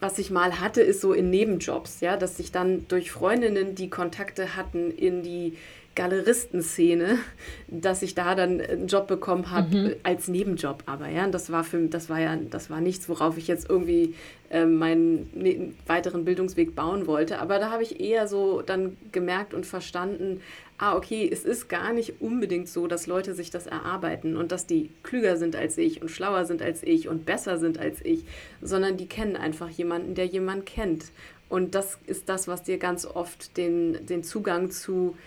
[0.00, 3.90] was ich mal hatte, ist so in Nebenjobs, ja, dass ich dann durch Freundinnen, die
[3.90, 5.56] Kontakte hatten in die
[5.94, 7.18] Galeristenszene,
[7.68, 9.94] dass ich da dann einen Job bekommen habe mhm.
[10.02, 13.48] als Nebenjob, aber ja, das war für das war ja das war nichts, worauf ich
[13.48, 14.14] jetzt irgendwie
[14.50, 19.52] äh, meinen ne weiteren Bildungsweg bauen wollte, aber da habe ich eher so dann gemerkt
[19.52, 20.40] und verstanden,
[20.80, 24.66] ah, okay, es ist gar nicht unbedingt so, dass Leute sich das erarbeiten und dass
[24.66, 28.24] die klüger sind als ich und schlauer sind als ich und besser sind als ich,
[28.62, 31.12] sondern die kennen einfach jemanden, der jemanden kennt.
[31.50, 35.18] Und das ist das, was dir ganz oft den, den Zugang zu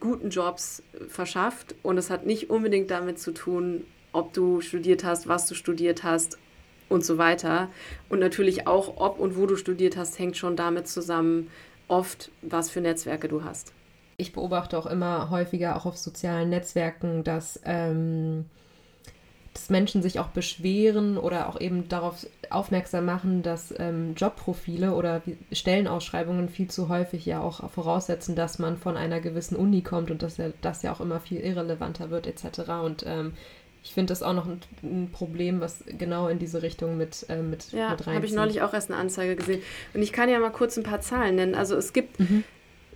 [0.00, 1.74] guten Jobs verschafft.
[1.82, 6.02] Und es hat nicht unbedingt damit zu tun, ob du studiert hast, was du studiert
[6.02, 6.38] hast
[6.88, 7.68] und so weiter.
[8.08, 11.50] Und natürlich auch, ob und wo du studiert hast, hängt schon damit zusammen,
[11.88, 13.74] oft, was für Netzwerke du hast
[14.16, 18.46] ich beobachte auch immer häufiger, auch auf sozialen Netzwerken, dass, ähm,
[19.52, 25.22] dass Menschen sich auch beschweren oder auch eben darauf aufmerksam machen, dass ähm, Jobprofile oder
[25.52, 30.22] Stellenausschreibungen viel zu häufig ja auch voraussetzen, dass man von einer gewissen Uni kommt und
[30.22, 32.70] dass ja, das ja auch immer viel irrelevanter wird etc.
[32.82, 33.32] Und ähm,
[33.84, 37.42] ich finde das auch noch ein, ein, Problem, was genau in diese Richtung mit, äh,
[37.42, 39.60] mit, ja, mit habe ich neulich auch erst eine Anzeige gesehen.
[39.92, 41.54] Und ich kann ja mal kurz ein paar Zahlen nennen.
[41.54, 42.44] Also es gibt mhm.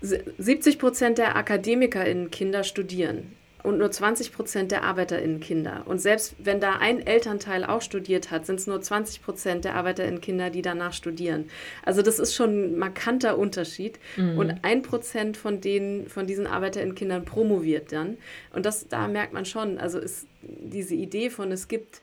[0.00, 5.82] 70 Prozent der AkademikerInnen Kinder studieren und nur 20 Prozent der ArbeiterInnen Kinder.
[5.86, 9.74] Und selbst wenn da ein Elternteil auch studiert hat, sind es nur 20 Prozent der
[9.74, 11.50] ArbeiterInnen Kinder, die danach studieren.
[11.84, 13.98] Also das ist schon ein markanter Unterschied.
[14.16, 14.38] Mhm.
[14.38, 18.16] Und ein Prozent von, denen, von diesen ArbeiterInnen Kindern promoviert dann.
[18.54, 22.00] Und das, da merkt man schon, also ist diese Idee von, es gibt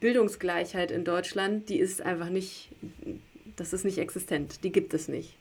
[0.00, 2.68] Bildungsgleichheit in Deutschland, die ist einfach nicht,
[3.56, 4.62] das ist nicht existent.
[4.62, 5.39] Die gibt es nicht.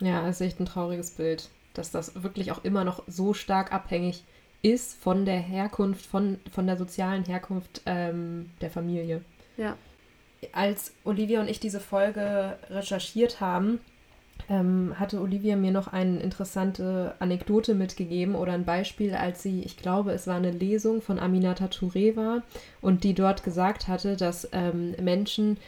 [0.00, 3.72] Ja, das ist echt ein trauriges Bild, dass das wirklich auch immer noch so stark
[3.72, 4.24] abhängig
[4.62, 9.22] ist von der Herkunft, von, von der sozialen Herkunft ähm, der Familie.
[9.56, 9.76] Ja.
[10.52, 13.80] Als Olivia und ich diese Folge recherchiert haben,
[14.48, 19.76] ähm, hatte Olivia mir noch eine interessante Anekdote mitgegeben oder ein Beispiel, als sie, ich
[19.76, 22.42] glaube, es war eine Lesung von Aminata Touré war
[22.80, 25.58] und die dort gesagt hatte, dass ähm, Menschen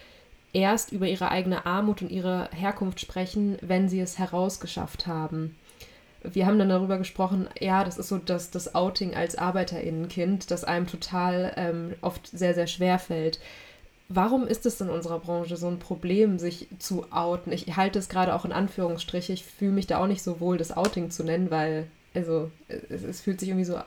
[0.52, 5.56] erst über ihre eigene Armut und ihre Herkunft sprechen, wenn sie es herausgeschafft haben.
[6.22, 10.64] Wir haben dann darüber gesprochen, ja, das ist so das, das Outing als Arbeiterinnenkind, das
[10.64, 13.40] einem total ähm, oft sehr, sehr schwer fällt.
[14.12, 17.52] Warum ist es in unserer Branche so ein Problem, sich zu outen?
[17.52, 19.32] Ich halte es gerade auch in Anführungsstriche.
[19.32, 23.04] Ich fühle mich da auch nicht so wohl, das Outing zu nennen, weil, also, es,
[23.04, 23.78] es, fühlt sich irgendwie so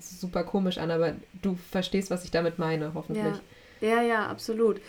[0.00, 3.34] super komisch an, aber du verstehst, was ich damit meine, hoffentlich.
[3.80, 4.82] Ja, ja, ja absolut.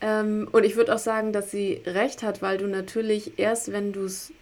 [0.00, 3.92] Ähm, und ich würde auch sagen, dass sie recht hat, weil du natürlich erst, wenn
[3.92, 4.32] du es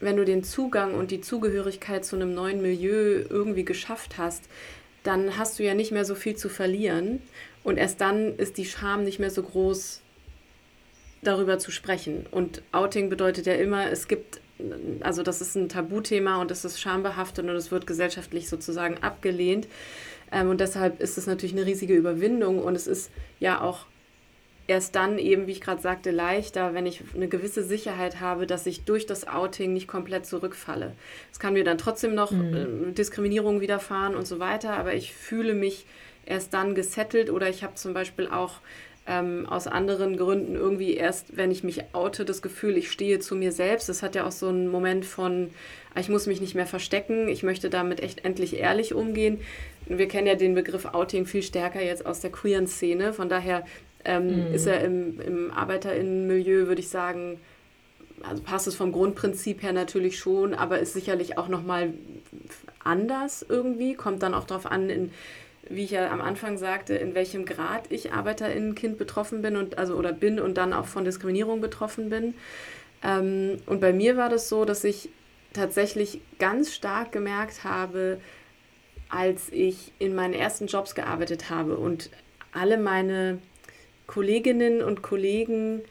[0.00, 4.44] wenn du den Zugang und die Zugehörigkeit zu einem neuen Milieu irgendwie geschafft hast,
[5.02, 7.22] dann hast du ja nicht mehr so viel zu verlieren.
[7.62, 10.00] Und erst dann ist die Scham nicht mehr so groß,
[11.22, 12.26] darüber zu sprechen.
[12.30, 14.40] Und Outing bedeutet ja immer, es gibt,
[15.00, 19.68] also das ist ein Tabuthema und es ist schambehaftet und es wird gesellschaftlich sozusagen abgelehnt.
[20.30, 23.86] Ähm, und deshalb ist es natürlich eine riesige Überwindung und es ist ja auch
[24.66, 28.66] erst dann eben, wie ich gerade sagte, leichter, wenn ich eine gewisse Sicherheit habe, dass
[28.66, 30.92] ich durch das Outing nicht komplett zurückfalle.
[31.30, 32.90] Es kann mir dann trotzdem noch mhm.
[32.90, 35.86] äh, Diskriminierung widerfahren und so weiter, aber ich fühle mich
[36.26, 38.60] erst dann gesettelt oder ich habe zum Beispiel auch
[39.06, 43.36] ähm, aus anderen Gründen irgendwie erst, wenn ich mich oute, das Gefühl, ich stehe zu
[43.36, 43.88] mir selbst.
[43.88, 45.50] Das hat ja auch so einen Moment von,
[45.94, 49.40] ah, ich muss mich nicht mehr verstecken, ich möchte damit echt endlich ehrlich umgehen.
[49.86, 53.12] Wir kennen ja den Begriff Outing viel stärker jetzt aus der queeren Szene.
[53.12, 53.66] Von daher
[54.04, 54.54] ähm, mhm.
[54.54, 57.40] ist er im, im Arbeiterinnenmilieu, würde ich sagen,
[58.22, 61.92] also passt es vom Grundprinzip her natürlich schon, aber ist sicherlich auch nochmal
[62.82, 63.94] anders irgendwie.
[63.94, 65.10] Kommt dann auch darauf an, in
[65.68, 69.94] wie ich ja am Anfang sagte, in welchem Grad ich Arbeiterinnenkind betroffen bin und also
[69.94, 72.34] oder bin und dann auch von Diskriminierung betroffen bin.
[73.02, 75.08] Ähm, und bei mir war das so, dass ich
[75.52, 78.18] tatsächlich ganz stark gemerkt habe,
[79.08, 82.10] als ich in meinen ersten Jobs gearbeitet habe und
[82.52, 83.38] alle meine
[84.06, 85.82] Kolleginnen und Kollegen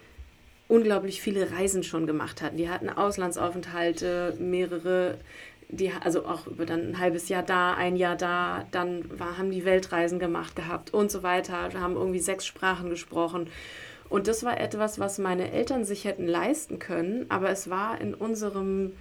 [0.68, 2.58] unglaublich viele Reisen schon gemacht hatten.
[2.58, 5.18] Die hatten Auslandsaufenthalte, mehrere
[5.70, 9.52] die, also auch über dann ein halbes Jahr da, ein Jahr da, dann war, haben
[9.52, 13.48] die Weltreisen gemacht gehabt und so weiter, haben irgendwie sechs Sprachen gesprochen.
[14.10, 18.14] Und das war etwas, was meine Eltern sich hätten leisten können, aber es war in
[18.14, 18.94] unserem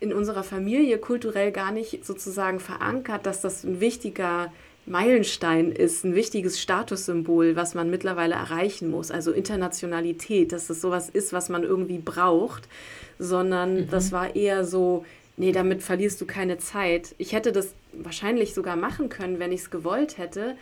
[0.00, 4.52] in unserer Familie kulturell gar nicht sozusagen verankert, dass das ein wichtiger
[4.88, 9.10] Meilenstein ist, ein wichtiges Statussymbol, was man mittlerweile erreichen muss.
[9.10, 12.68] Also Internationalität, dass das sowas ist, was man irgendwie braucht
[13.18, 13.90] sondern mhm.
[13.90, 15.04] das war eher so,
[15.36, 17.14] nee, damit verlierst du keine Zeit.
[17.18, 20.56] Ich hätte das wahrscheinlich sogar machen können, wenn ich es gewollt hätte.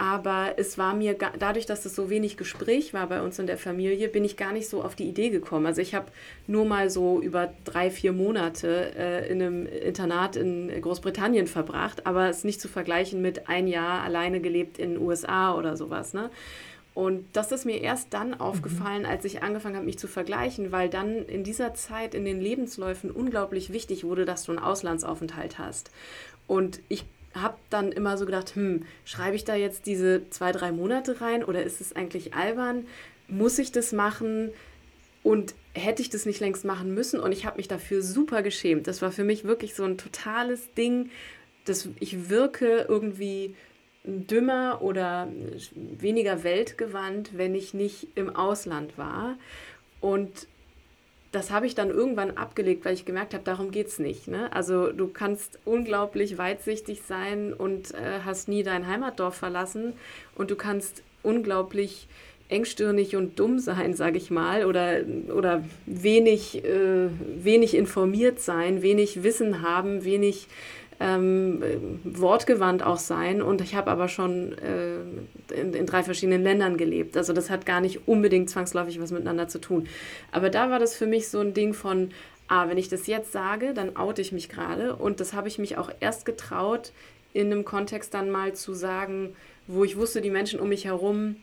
[0.00, 3.58] Aber es war mir, dadurch, dass es so wenig Gespräch war bei uns in der
[3.58, 5.66] Familie, bin ich gar nicht so auf die Idee gekommen.
[5.66, 6.06] Also ich habe
[6.46, 12.30] nur mal so über drei, vier Monate äh, in einem Internat in Großbritannien verbracht, aber
[12.30, 16.14] es ist nicht zu vergleichen mit ein Jahr alleine gelebt in den USA oder sowas.
[16.14, 16.30] Ne?
[16.94, 18.40] Und das ist mir erst dann mhm.
[18.40, 22.40] aufgefallen, als ich angefangen habe, mich zu vergleichen, weil dann in dieser Zeit in den
[22.40, 25.90] Lebensläufen unglaublich wichtig wurde, dass du einen Auslandsaufenthalt hast.
[26.46, 27.04] Und ich
[27.34, 31.44] habe dann immer so gedacht, hm, schreibe ich da jetzt diese zwei, drei Monate rein
[31.44, 32.86] oder ist es eigentlich albern?
[33.28, 34.50] Muss ich das machen?
[35.22, 37.20] Und hätte ich das nicht längst machen müssen?
[37.20, 38.86] Und ich habe mich dafür super geschämt.
[38.86, 41.10] Das war für mich wirklich so ein totales Ding,
[41.66, 43.54] dass ich wirke irgendwie
[44.02, 45.28] dümmer oder
[45.74, 49.36] weniger weltgewandt, wenn ich nicht im Ausland war.
[50.00, 50.48] Und
[51.32, 54.26] das habe ich dann irgendwann abgelegt, weil ich gemerkt habe, darum geht es nicht.
[54.26, 54.52] Ne?
[54.52, 59.92] Also du kannst unglaublich weitsichtig sein und äh, hast nie dein Heimatdorf verlassen
[60.34, 62.08] und du kannst unglaublich
[62.48, 69.22] engstirnig und dumm sein, sage ich mal, oder, oder wenig, äh, wenig informiert sein, wenig
[69.22, 70.48] Wissen haben, wenig
[71.00, 71.62] ähm,
[72.04, 73.40] wortgewandt auch sein.
[73.40, 77.16] Und ich habe aber schon äh, in, in, drei verschiedenen Ländern gelebt.
[77.16, 79.88] Also das hat gar nicht unbedingt zwangsläufig was miteinander zu tun.
[80.30, 82.10] Aber da war das für mich so ein Ding von,
[82.48, 84.94] ah, wenn ich das jetzt sage, dann oute ich mich gerade.
[84.94, 86.92] Und das habe ich mich auch erst getraut,
[87.32, 89.34] in einem Kontext dann mal zu sagen,
[89.66, 91.36] wo ich wusste, die Menschen um mich herum,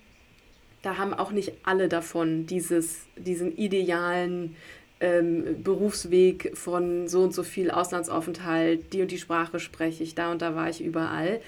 [0.83, 4.55] da haben auch nicht alle davon dieses, diesen idealen
[4.99, 10.31] ähm, Berufsweg von so und so viel Auslandsaufenthalt, die und die Sprache spreche ich, da
[10.31, 11.39] und da war ich überall.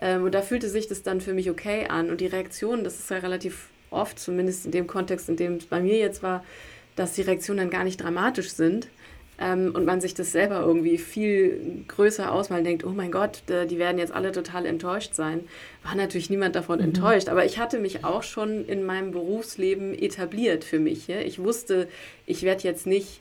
[0.00, 2.10] Ähm, und da fühlte sich das dann für mich okay an.
[2.10, 5.66] Und die Reaktion, das ist ja relativ oft, zumindest in dem Kontext, in dem es
[5.66, 6.44] bei mir jetzt war,
[6.96, 8.88] dass die Reaktionen dann gar nicht dramatisch sind.
[9.40, 13.78] Ähm, und man sich das selber irgendwie viel größer ausmalen denkt, oh mein Gott, die
[13.78, 15.40] werden jetzt alle total enttäuscht sein,
[15.84, 16.86] war natürlich niemand davon mhm.
[16.86, 17.28] enttäuscht.
[17.28, 21.06] Aber ich hatte mich auch schon in meinem Berufsleben etabliert für mich.
[21.06, 21.20] Ja?
[21.20, 21.88] Ich wusste,
[22.26, 23.20] ich werde jetzt nicht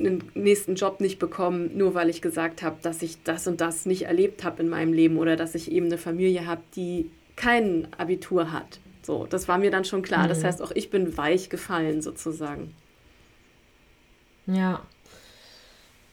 [0.00, 3.84] einen nächsten Job nicht bekommen, nur weil ich gesagt habe, dass ich das und das
[3.84, 7.88] nicht erlebt habe in meinem Leben oder dass ich eben eine Familie habe, die kein
[7.98, 8.80] Abitur hat.
[9.02, 10.24] So, das war mir dann schon klar.
[10.24, 10.28] Mhm.
[10.28, 12.74] Das heißt, auch ich bin weich gefallen sozusagen.
[14.46, 14.82] Ja,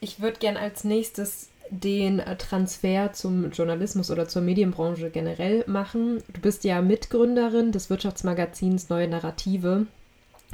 [0.02, 6.24] ich würde gern als nächstes den äh, Transfer zum Journalismus oder zur Medienbranche generell machen.
[6.34, 9.86] Du bist ja Mitgründerin des Wirtschaftsmagazins Neue Narrative.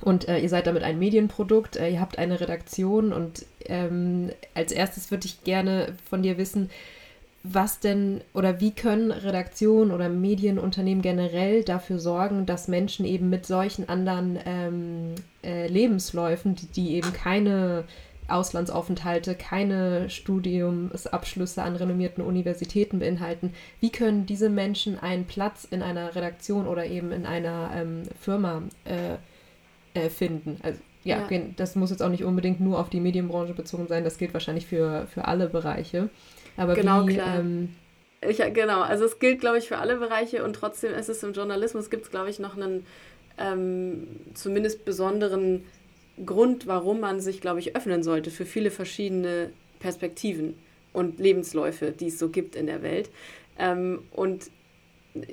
[0.02, 3.14] Und äh, ihr seid damit ein Medienprodukt, äh, ihr habt eine Redaktion.
[3.14, 6.70] Und ähm, als erstes würde ich gerne von dir wissen,
[7.44, 13.46] was denn oder wie können Redaktionen oder Medienunternehmen generell dafür sorgen, dass Menschen eben mit
[13.46, 17.86] solchen anderen ähm, äh, Lebensläufen, die, die eben keine
[18.28, 23.54] Auslandsaufenthalte, keine Studiumsabschlüsse an renommierten Universitäten beinhalten.
[23.80, 28.64] Wie können diese Menschen einen Platz in einer Redaktion oder eben in einer ähm, Firma
[28.86, 30.60] äh, äh, finden?
[30.64, 34.04] Also, ja, ja, das muss jetzt auch nicht unbedingt nur auf die Medienbranche bezogen sein,
[34.04, 36.10] das gilt wahrscheinlich für, für alle Bereiche.
[36.58, 37.40] Aber genau, wie, klar.
[37.40, 37.76] Ähm,
[38.22, 41.34] ich, genau, also es gilt, glaube ich, für alle Bereiche und trotzdem ist es im
[41.34, 42.88] Journalismus, gibt es, glaube ich, noch einen
[43.38, 45.64] ähm, zumindest besonderen
[46.24, 49.50] Grund, warum man sich, glaube ich, öffnen sollte für viele verschiedene
[49.80, 50.56] Perspektiven
[50.94, 53.10] und Lebensläufe, die es so gibt in der Welt.
[53.58, 54.50] Ähm, und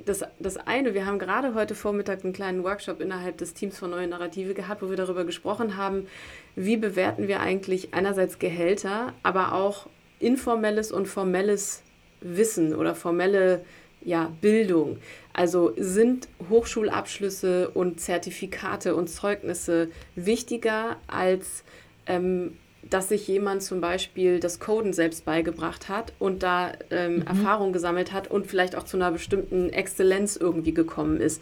[0.05, 3.91] das, das eine, wir haben gerade heute Vormittag einen kleinen Workshop innerhalb des Teams von
[3.91, 6.07] Neue Narrative gehabt, wo wir darüber gesprochen haben,
[6.55, 9.87] wie bewerten wir eigentlich einerseits Gehälter, aber auch
[10.19, 11.83] informelles und formelles
[12.21, 13.65] Wissen oder formelle
[14.05, 14.97] ja, Bildung.
[15.33, 21.63] Also sind Hochschulabschlüsse und Zertifikate und Zeugnisse wichtiger als
[22.05, 22.57] ähm,
[22.89, 27.21] dass sich jemand zum Beispiel das Coden selbst beigebracht hat und da ähm, mhm.
[27.27, 31.41] Erfahrung gesammelt hat und vielleicht auch zu einer bestimmten Exzellenz irgendwie gekommen ist.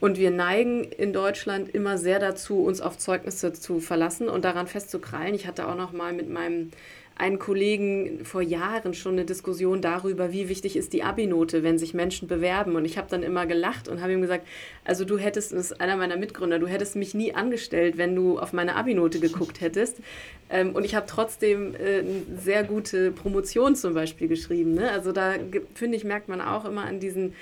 [0.00, 4.66] Und wir neigen in Deutschland immer sehr dazu, uns auf Zeugnisse zu verlassen und daran
[4.66, 5.34] festzukrallen.
[5.34, 6.70] Ich hatte auch noch mal mit meinem
[7.22, 11.94] einen Kollegen vor Jahren schon eine Diskussion darüber, wie wichtig ist die Abi-Note, wenn sich
[11.94, 12.74] Menschen bewerben.
[12.74, 14.44] Und ich habe dann immer gelacht und habe ihm gesagt,
[14.84, 18.40] also du hättest, das ist einer meiner Mitgründer, du hättest mich nie angestellt, wenn du
[18.40, 19.98] auf meine Abi-Note geguckt hättest.
[20.50, 24.74] Ähm, und ich habe trotzdem äh, eine sehr gute Promotion zum Beispiel geschrieben.
[24.74, 24.90] Ne?
[24.90, 25.34] Also da,
[25.74, 27.34] finde ich, merkt man auch immer an diesen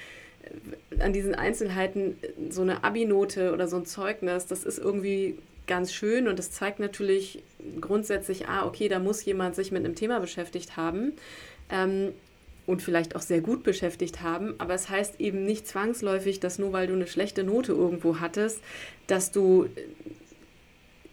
[0.43, 2.19] äh, an diesen Einzelheiten
[2.51, 5.39] so eine Abi-Note oder so ein Zeugnis, das ist irgendwie
[5.71, 7.45] ganz schön und es zeigt natürlich
[7.81, 11.13] grundsätzlich, ah, okay, da muss jemand sich mit einem Thema beschäftigt haben
[11.71, 12.13] ähm,
[12.67, 16.73] und vielleicht auch sehr gut beschäftigt haben, aber es heißt eben nicht zwangsläufig, dass nur
[16.73, 18.61] weil du eine schlechte Note irgendwo hattest,
[19.07, 19.69] dass du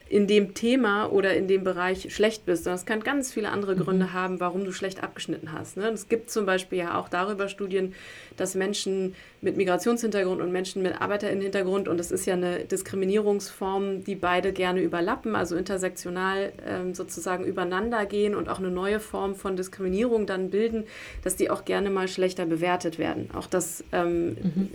[0.10, 3.76] in dem Thema oder in dem Bereich schlecht bist, sondern es kann ganz viele andere
[3.76, 3.80] mhm.
[3.80, 4.14] Gründe mhm.
[4.14, 5.78] haben, warum du schlecht abgeschnitten hast.
[5.78, 5.90] Ne?
[5.90, 7.94] Es gibt zum Beispiel ja auch darüber Studien,
[8.38, 14.16] dass Menschen mit Migrationshintergrund und Menschen mit Arbeiterinnenhintergrund, und das ist ja eine Diskriminierungsform, die
[14.16, 19.56] beide gerne überlappen, also intersektional ähm, sozusagen übereinander gehen und auch eine neue Form von
[19.56, 20.86] Diskriminierung dann bilden,
[21.24, 23.30] dass die auch gerne mal schlechter bewertet werden.
[23.34, 24.30] Auch das ähm,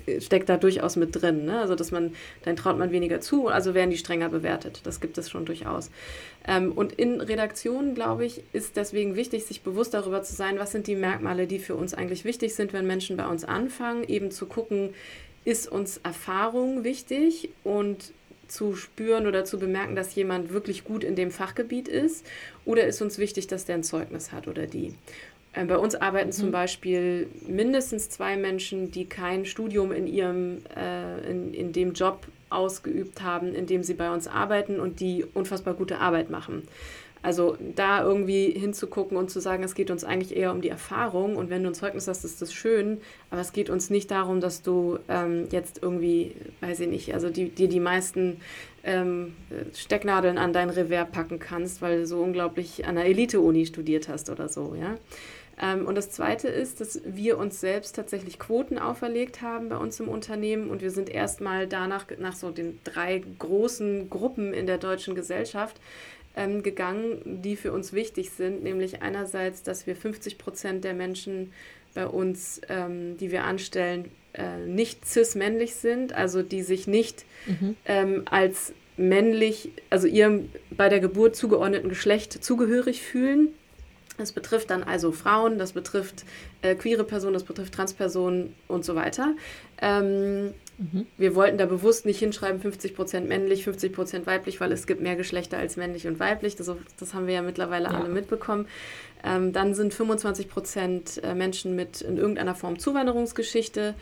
[0.06, 0.20] mhm.
[0.20, 1.44] steckt da durchaus mit drin.
[1.44, 1.58] Ne?
[1.60, 2.12] Also dass man,
[2.44, 4.80] dann traut man weniger zu, also werden die strenger bewertet.
[4.84, 5.90] Das gibt es schon durchaus.
[6.46, 10.72] Ähm, und in Redaktionen, glaube ich, ist deswegen wichtig, sich bewusst darüber zu sein, was
[10.72, 14.30] sind die Merkmale, die für uns eigentlich wichtig sind, wenn Menschen bei uns anfangen, eben
[14.30, 14.90] zu gucken,
[15.44, 18.12] ist uns Erfahrung wichtig und
[18.48, 22.26] zu spüren oder zu bemerken, dass jemand wirklich gut in dem Fachgebiet ist
[22.64, 24.94] oder ist uns wichtig, dass der ein Zeugnis hat oder die.
[25.54, 26.32] Äh, bei uns arbeiten mhm.
[26.32, 32.26] zum Beispiel mindestens zwei Menschen, die kein Studium in ihrem, äh, in, in dem Job
[32.54, 36.62] ausgeübt haben, in dem sie bei uns arbeiten und die unfassbar gute Arbeit machen.
[37.24, 41.36] Also da irgendwie hinzugucken und zu sagen, es geht uns eigentlich eher um die Erfahrung
[41.36, 44.40] und wenn du ein Zeugnis hast, ist das schön, aber es geht uns nicht darum,
[44.40, 48.40] dass du ähm, jetzt irgendwie, weiß ich nicht, also dir die, die meisten
[48.82, 49.36] ähm,
[49.72, 54.28] Stecknadeln an dein Revers packen kannst, weil du so unglaublich an der Elite-Uni studiert hast
[54.28, 54.96] oder so, ja.
[55.62, 59.98] Ähm, und das Zweite ist, dass wir uns selbst tatsächlich Quoten auferlegt haben bei uns
[60.00, 64.78] im Unternehmen und wir sind erstmal danach, nach so den drei großen Gruppen in der
[64.78, 65.80] deutschen Gesellschaft,
[66.34, 71.52] ähm, gegangen, die für uns wichtig sind, nämlich einerseits, dass wir 50 Prozent der Menschen
[71.94, 77.76] bei uns, ähm, die wir anstellen, äh, nicht cis-männlich sind, also die sich nicht mhm.
[77.84, 83.48] ähm, als männlich, also ihrem bei der Geburt zugeordneten Geschlecht zugehörig fühlen.
[84.18, 86.24] Das betrifft dann also Frauen, das betrifft
[86.60, 89.34] äh, queere Personen, das betrifft Transpersonen und so weiter.
[89.80, 91.06] Ähm, Mhm.
[91.16, 95.58] Wir wollten da bewusst nicht hinschreiben 50% männlich, 50% weiblich, weil es gibt mehr Geschlechter
[95.58, 96.56] als männlich und weiblich.
[96.56, 97.90] Das, das haben wir ja mittlerweile ja.
[97.90, 98.66] alle mitbekommen.
[99.24, 103.94] Ähm, dann sind 25% äh, Menschen mit in irgendeiner Form Zuwanderungsgeschichte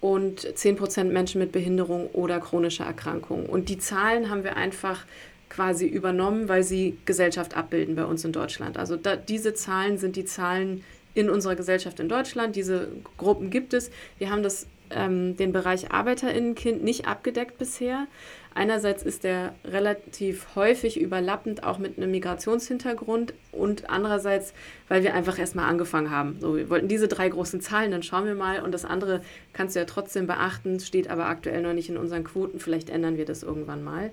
[0.00, 3.46] und 10% Menschen mit Behinderung oder chronischer Erkrankung.
[3.46, 5.04] Und die Zahlen haben wir einfach
[5.48, 8.76] quasi übernommen, weil sie Gesellschaft abbilden bei uns in Deutschland.
[8.76, 10.84] Also da, diese Zahlen sind die Zahlen
[11.14, 12.54] in unserer Gesellschaft in Deutschland.
[12.54, 13.90] Diese Gruppen gibt es.
[14.18, 18.06] Wir haben das, ähm, den Bereich Arbeiterinnenkind nicht abgedeckt bisher.
[18.54, 24.52] Einerseits ist der relativ häufig überlappend auch mit einem Migrationshintergrund und andererseits,
[24.88, 26.38] weil wir einfach erstmal angefangen haben.
[26.40, 29.20] So, wir wollten diese drei großen Zahlen, dann schauen wir mal und das andere
[29.52, 32.58] kannst du ja trotzdem beachten, steht aber aktuell noch nicht in unseren Quoten.
[32.58, 34.10] Vielleicht ändern wir das irgendwann mal.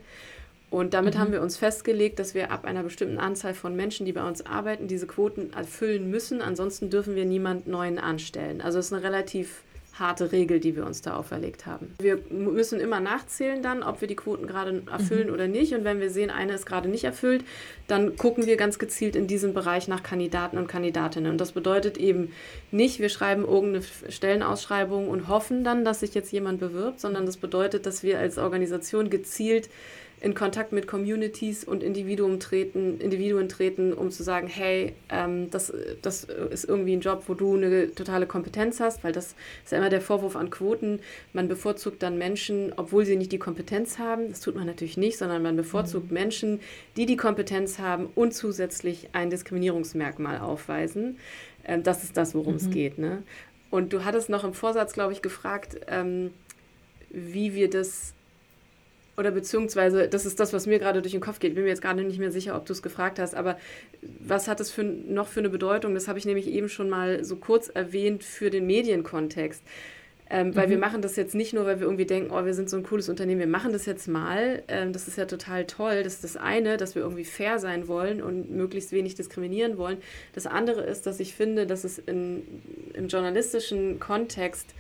[0.76, 1.20] Und damit mhm.
[1.20, 4.46] haben wir uns festgelegt, dass wir ab einer bestimmten Anzahl von Menschen, die bei uns
[4.46, 6.42] arbeiten, diese Quoten erfüllen müssen.
[6.42, 8.60] Ansonsten dürfen wir niemand Neuen anstellen.
[8.60, 9.64] Also es ist eine relativ
[9.98, 11.96] harte Regel, die wir uns da auferlegt haben.
[12.00, 15.34] Wir müssen immer nachzählen dann, ob wir die Quoten gerade erfüllen mhm.
[15.34, 15.74] oder nicht.
[15.74, 17.46] Und wenn wir sehen, eine ist gerade nicht erfüllt,
[17.88, 21.32] dann gucken wir ganz gezielt in diesem Bereich nach Kandidaten und Kandidatinnen.
[21.32, 22.34] Und das bedeutet eben
[22.72, 27.38] nicht, wir schreiben irgendeine Stellenausschreibung und hoffen dann, dass sich jetzt jemand bewirbt, sondern das
[27.38, 29.70] bedeutet, dass wir als Organisation gezielt
[30.22, 35.72] in Kontakt mit Communities und Individuen treten, Individuen treten, um zu sagen, hey, ähm, das,
[36.02, 39.78] das ist irgendwie ein Job, wo du eine totale Kompetenz hast, weil das ist ja
[39.78, 41.00] immer der Vorwurf an Quoten.
[41.34, 44.30] Man bevorzugt dann Menschen, obwohl sie nicht die Kompetenz haben.
[44.30, 46.14] Das tut man natürlich nicht, sondern man bevorzugt mhm.
[46.14, 46.60] Menschen,
[46.98, 51.20] die die Kompetenz haben und zusätzlich ein Diskriminierungsmerkmal aufweisen.
[51.66, 52.60] Ähm, das ist das, worum mhm.
[52.60, 52.98] es geht.
[52.98, 53.22] Ne?
[53.70, 56.32] Und du hattest noch im Vorsatz, glaube ich, gefragt, ähm,
[57.12, 58.15] wie wir das
[59.18, 61.52] oder beziehungsweise, das ist das, was mir gerade durch den Kopf geht.
[61.52, 63.58] Ich bin mir jetzt gerade nicht mehr sicher, ob du es gefragt hast, aber
[64.02, 65.94] was hat es für, noch für eine Bedeutung?
[65.94, 69.64] Das habe ich nämlich eben schon mal so kurz erwähnt für den Medienkontext.
[70.28, 70.72] Ähm, weil mhm.
[70.72, 72.84] wir machen das jetzt nicht nur, weil wir irgendwie denken, oh, wir sind so ein
[72.84, 74.64] cooles Unternehmen, wir machen das jetzt mal.
[74.68, 76.02] Ähm, das ist ja total toll.
[76.04, 79.98] Das ist das eine, dass wir irgendwie fair sein wollen und möglichst wenig diskriminieren wollen.
[80.34, 82.42] Das andere ist, dass ich finde, dass es in,
[82.94, 84.74] im journalistischen Kontext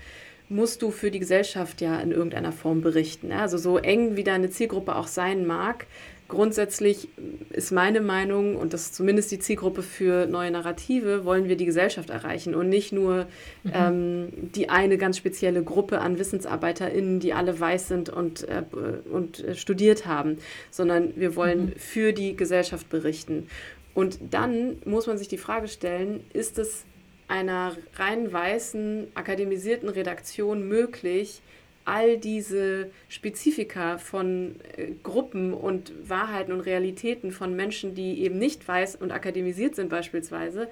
[0.49, 3.31] musst du für die Gesellschaft ja in irgendeiner Form berichten.
[3.31, 5.87] Also so eng wie deine Zielgruppe auch sein mag,
[6.27, 7.07] grundsätzlich
[7.51, 11.65] ist meine Meinung, und das ist zumindest die Zielgruppe für neue Narrative, wollen wir die
[11.65, 13.27] Gesellschaft erreichen und nicht nur
[13.63, 13.71] mhm.
[13.73, 18.63] ähm, die eine ganz spezielle Gruppe an WissensarbeiterInnen, die alle weiß sind und, äh,
[19.11, 20.37] und äh, studiert haben,
[20.71, 21.73] sondern wir wollen mhm.
[21.77, 23.47] für die Gesellschaft berichten.
[23.93, 26.85] Und dann muss man sich die Frage stellen, ist es
[27.27, 31.41] einer rein weißen, akademisierten Redaktion möglich,
[31.85, 38.67] all diese Spezifika von äh, Gruppen und Wahrheiten und Realitäten von Menschen, die eben nicht
[38.67, 40.67] weiß und akademisiert sind beispielsweise,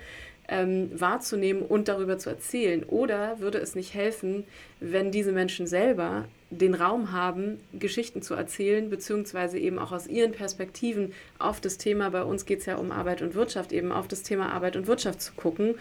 [0.47, 2.83] ähm, wahrzunehmen und darüber zu erzählen?
[2.83, 4.43] Oder würde es nicht helfen,
[4.79, 10.31] wenn diese Menschen selber den Raum haben, Geschichten zu erzählen, beziehungsweise eben auch aus ihren
[10.31, 14.07] Perspektiven auf das Thema, bei uns geht es ja um Arbeit und Wirtschaft, eben auf
[14.07, 15.75] das Thema Arbeit und Wirtschaft zu gucken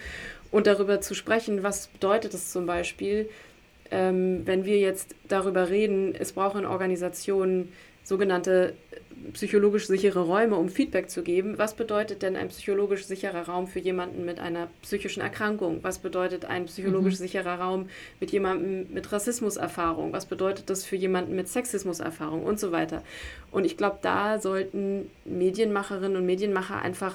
[0.52, 3.28] und darüber zu sprechen, was bedeutet es zum Beispiel,
[3.90, 7.72] ähm, wenn wir jetzt darüber reden, es brauchen Organisationen
[8.04, 8.74] sogenannte
[9.32, 11.56] psychologisch sichere Räume, um Feedback zu geben.
[11.56, 15.78] Was bedeutet denn ein psychologisch sicherer Raum für jemanden mit einer psychischen Erkrankung?
[15.82, 17.18] Was bedeutet ein psychologisch mhm.
[17.18, 17.88] sicherer Raum
[18.18, 20.12] mit jemandem mit Rassismuserfahrung?
[20.12, 23.02] Was bedeutet das für jemanden mit Sexismuserfahrung und so weiter?
[23.52, 27.14] Und ich glaube, da sollten Medienmacherinnen und Medienmacher einfach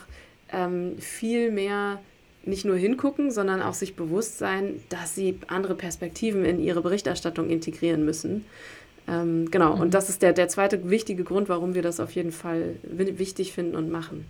[0.54, 2.00] ähm, viel mehr
[2.48, 7.50] nicht nur hingucken, sondern auch sich bewusst sein, dass sie andere Perspektiven in ihre Berichterstattung
[7.50, 8.46] integrieren müssen.
[9.08, 9.82] Ähm, genau, mhm.
[9.82, 13.54] und das ist der, der zweite wichtige Grund, warum wir das auf jeden Fall wichtig
[13.54, 14.26] finden und machen.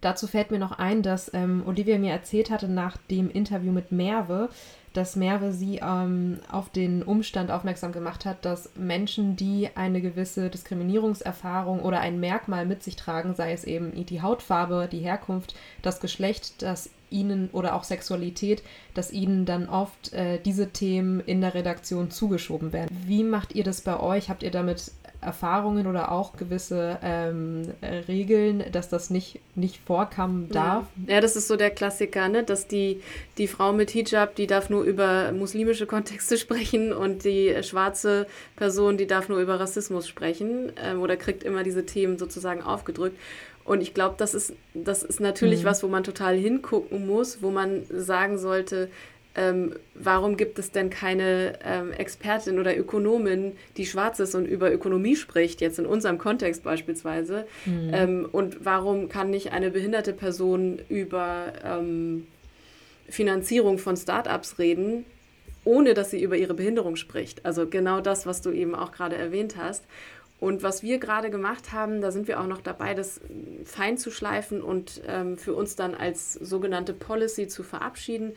[0.00, 3.92] Dazu fällt mir noch ein, dass ähm, Olivia mir erzählt hatte nach dem Interview mit
[3.92, 4.48] Merve,
[4.92, 10.50] dass Merve sie ähm, auf den Umstand aufmerksam gemacht hat, dass Menschen, die eine gewisse
[10.50, 16.00] Diskriminierungserfahrung oder ein Merkmal mit sich tragen, sei es eben die Hautfarbe, die Herkunft, das
[16.00, 18.62] Geschlecht, das ihnen oder auch Sexualität,
[18.94, 22.96] dass ihnen dann oft äh, diese Themen in der Redaktion zugeschoben werden.
[23.04, 24.30] Wie macht ihr das bei euch?
[24.30, 27.68] Habt ihr damit Erfahrungen oder auch gewisse ähm,
[28.08, 30.86] Regeln, dass das nicht, nicht vorkommen darf?
[31.06, 32.42] Ja, das ist so der Klassiker, ne?
[32.42, 33.02] dass die,
[33.36, 38.96] die Frau mit Hijab, die darf nur über muslimische Kontexte sprechen und die schwarze Person,
[38.96, 43.18] die darf nur über Rassismus sprechen ähm, oder kriegt immer diese Themen sozusagen aufgedrückt.
[43.64, 45.66] Und ich glaube, das ist, das ist natürlich mhm.
[45.66, 48.88] was, wo man total hingucken muss, wo man sagen sollte,
[49.36, 54.72] ähm, warum gibt es denn keine ähm, Expertin oder Ökonomin, die schwarz ist und über
[54.72, 57.46] Ökonomie spricht, jetzt in unserem Kontext beispielsweise?
[57.64, 57.90] Mhm.
[57.92, 62.26] Ähm, und warum kann nicht eine behinderte Person über ähm,
[63.08, 65.04] Finanzierung von Startups reden,
[65.64, 67.44] ohne dass sie über ihre Behinderung spricht.
[67.44, 69.84] Also genau das, was du eben auch gerade erwähnt hast.
[70.38, 73.20] Und was wir gerade gemacht haben, da sind wir auch noch dabei, das
[73.66, 78.32] fein zu schleifen und ähm, für uns dann als sogenannte Policy zu verabschieden.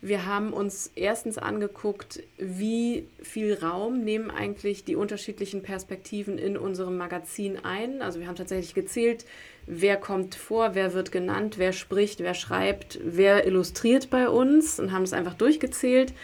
[0.00, 6.96] Wir haben uns erstens angeguckt, wie viel Raum nehmen eigentlich die unterschiedlichen Perspektiven in unserem
[6.96, 8.00] Magazin ein.
[8.00, 9.24] Also wir haben tatsächlich gezählt,
[9.66, 14.92] wer kommt vor, wer wird genannt, wer spricht, wer schreibt, wer illustriert bei uns und
[14.92, 16.14] haben es einfach durchgezählt.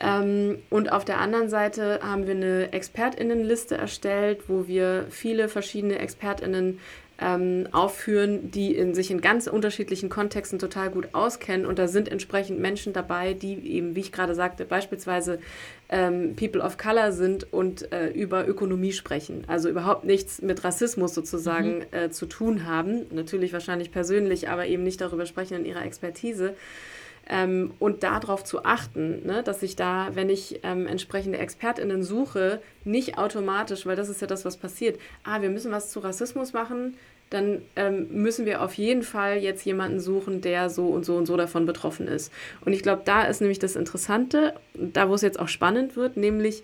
[0.00, 6.00] Ähm, und auf der anderen Seite haben wir eine Expertinnenliste erstellt, wo wir viele verschiedene
[6.00, 6.80] Expertinnen
[7.18, 11.66] ähm, aufführen, die in sich in ganz unterschiedlichen Kontexten total gut auskennen.
[11.66, 15.38] Und da sind entsprechend Menschen dabei, die eben, wie ich gerade sagte, beispielsweise
[15.88, 19.44] ähm, People of Color sind und äh, über Ökonomie sprechen.
[19.46, 21.84] Also überhaupt nichts mit Rassismus sozusagen mhm.
[21.92, 23.06] äh, zu tun haben.
[23.10, 26.54] Natürlich wahrscheinlich persönlich, aber eben nicht darüber sprechen in ihrer Expertise.
[27.28, 32.60] Ähm, und darauf zu achten, ne, dass ich da, wenn ich ähm, entsprechende ExpertInnen suche,
[32.84, 36.52] nicht automatisch, weil das ist ja das, was passiert, ah, wir müssen was zu Rassismus
[36.52, 36.94] machen,
[37.30, 41.26] dann ähm, müssen wir auf jeden Fall jetzt jemanden suchen, der so und so und
[41.26, 42.32] so davon betroffen ist.
[42.64, 46.16] Und ich glaube, da ist nämlich das Interessante, da wo es jetzt auch spannend wird,
[46.16, 46.62] nämlich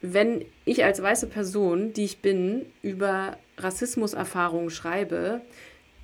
[0.00, 5.40] wenn ich als weiße Person, die ich bin, über Rassismuserfahrungen schreibe,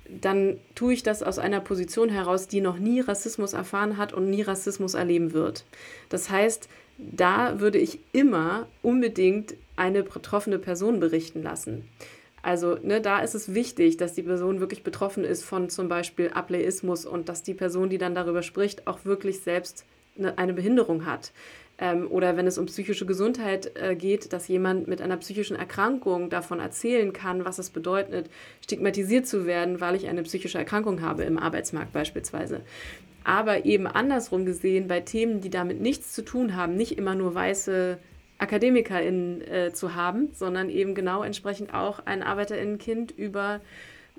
[0.09, 4.29] dann tue ich das aus einer Position heraus, die noch nie Rassismus erfahren hat und
[4.29, 5.65] nie Rassismus erleben wird.
[6.09, 11.89] Das heißt, da würde ich immer unbedingt eine betroffene Person berichten lassen.
[12.41, 16.29] Also ne, da ist es wichtig, dass die Person wirklich betroffen ist von zum Beispiel
[16.29, 19.83] Ableismus und dass die Person, die dann darüber spricht, auch wirklich selbst
[20.17, 21.31] eine, eine Behinderung hat
[21.77, 26.29] ähm, oder wenn es um psychische Gesundheit äh, geht, dass jemand mit einer psychischen Erkrankung
[26.29, 28.29] davon erzählen kann, was es bedeutet,
[28.63, 32.61] stigmatisiert zu werden, weil ich eine psychische Erkrankung habe im Arbeitsmarkt beispielsweise.
[33.25, 37.35] Aber eben andersrum gesehen, bei Themen, die damit nichts zu tun haben, nicht immer nur
[37.35, 37.97] weiße
[38.37, 43.61] AkademikerInnen äh, zu haben, sondern eben genau entsprechend auch ein ArbeiterInnenkind über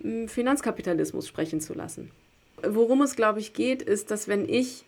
[0.03, 2.11] äh, Finanzkapitalismus sprechen zu lassen.
[2.67, 4.86] Worum es, glaube ich, geht, ist, dass wenn ich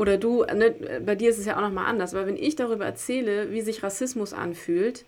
[0.00, 0.74] oder du, ne,
[1.04, 3.82] bei dir ist es ja auch nochmal anders, aber wenn ich darüber erzähle, wie sich
[3.82, 5.04] Rassismus anfühlt,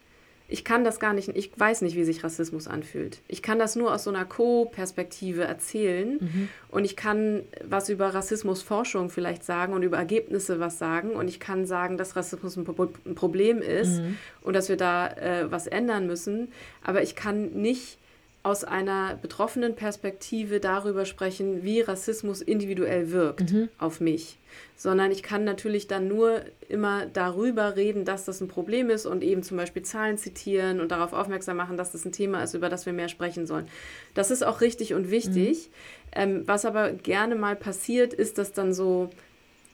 [0.48, 3.22] ich kann das gar nicht, ich weiß nicht, wie sich Rassismus anfühlt.
[3.26, 6.48] Ich kann das nur aus so einer Co-Perspektive erzählen mhm.
[6.68, 11.40] und ich kann was über Rassismusforschung vielleicht sagen und über Ergebnisse was sagen und ich
[11.40, 12.66] kann sagen, dass Rassismus ein,
[13.06, 14.18] ein Problem ist mhm.
[14.42, 17.96] und dass wir da äh, was ändern müssen, aber ich kann nicht
[18.42, 23.68] aus einer betroffenen Perspektive darüber sprechen, wie Rassismus individuell wirkt mhm.
[23.78, 24.38] auf mich
[24.76, 29.22] sondern ich kann natürlich dann nur immer darüber reden, dass das ein Problem ist und
[29.22, 32.68] eben zum Beispiel Zahlen zitieren und darauf aufmerksam machen, dass das ein Thema ist, über
[32.68, 33.68] das wir mehr sprechen sollen.
[34.14, 35.68] Das ist auch richtig und wichtig.
[35.68, 36.12] Mhm.
[36.14, 39.10] Ähm, was aber gerne mal passiert, ist, dass dann so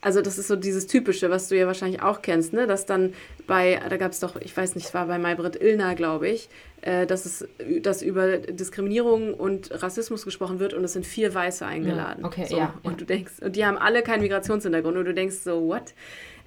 [0.00, 2.66] also das ist so dieses Typische, was du ja wahrscheinlich auch kennst, ne?
[2.66, 3.14] dass dann
[3.46, 6.48] bei, da gab es doch, ich weiß nicht, es war bei Maybrit Illner, glaube ich,
[6.82, 7.48] äh, dass, es,
[7.82, 12.22] dass über Diskriminierung und Rassismus gesprochen wird und es sind vier Weiße eingeladen.
[12.22, 12.58] Ja, okay, so.
[12.58, 12.74] ja.
[12.82, 15.94] Und du denkst, und die haben alle keinen Migrationshintergrund und du denkst so, what?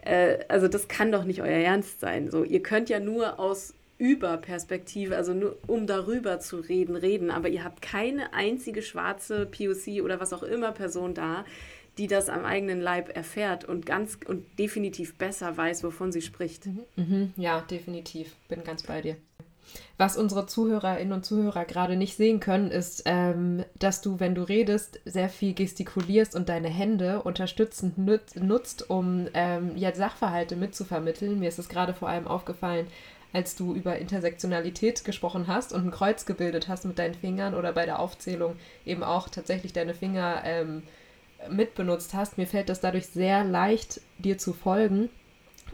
[0.04, 2.30] Äh, also das kann doch nicht euer Ernst sein.
[2.30, 7.50] So, ihr könnt ja nur aus Überperspektive, also nur um darüber zu reden, reden, aber
[7.50, 11.46] ihr habt keine einzige schwarze POC oder was auch immer Person da,
[11.98, 16.66] die das am eigenen Leib erfährt und ganz und definitiv besser weiß, wovon sie spricht.
[16.66, 16.84] Mhm.
[16.96, 17.34] Mhm.
[17.36, 18.36] Ja, definitiv.
[18.48, 19.18] Bin ganz bei dir.
[19.98, 24.44] Was unsere Zuhörerinnen und Zuhörer gerade nicht sehen können, ist, ähm, dass du, wenn du
[24.44, 31.40] redest, sehr viel gestikulierst und deine Hände unterstützend nutzt, um ähm, ja, Sachverhalte mitzuvermitteln.
[31.40, 32.88] Mir ist es gerade vor allem aufgefallen,
[33.34, 37.72] als du über Intersektionalität gesprochen hast und ein Kreuz gebildet hast mit deinen Fingern oder
[37.72, 40.84] bei der Aufzählung eben auch tatsächlich deine Finger ähm,
[41.50, 42.38] mitbenutzt hast.
[42.38, 45.10] Mir fällt das dadurch sehr leicht, dir zu folgen.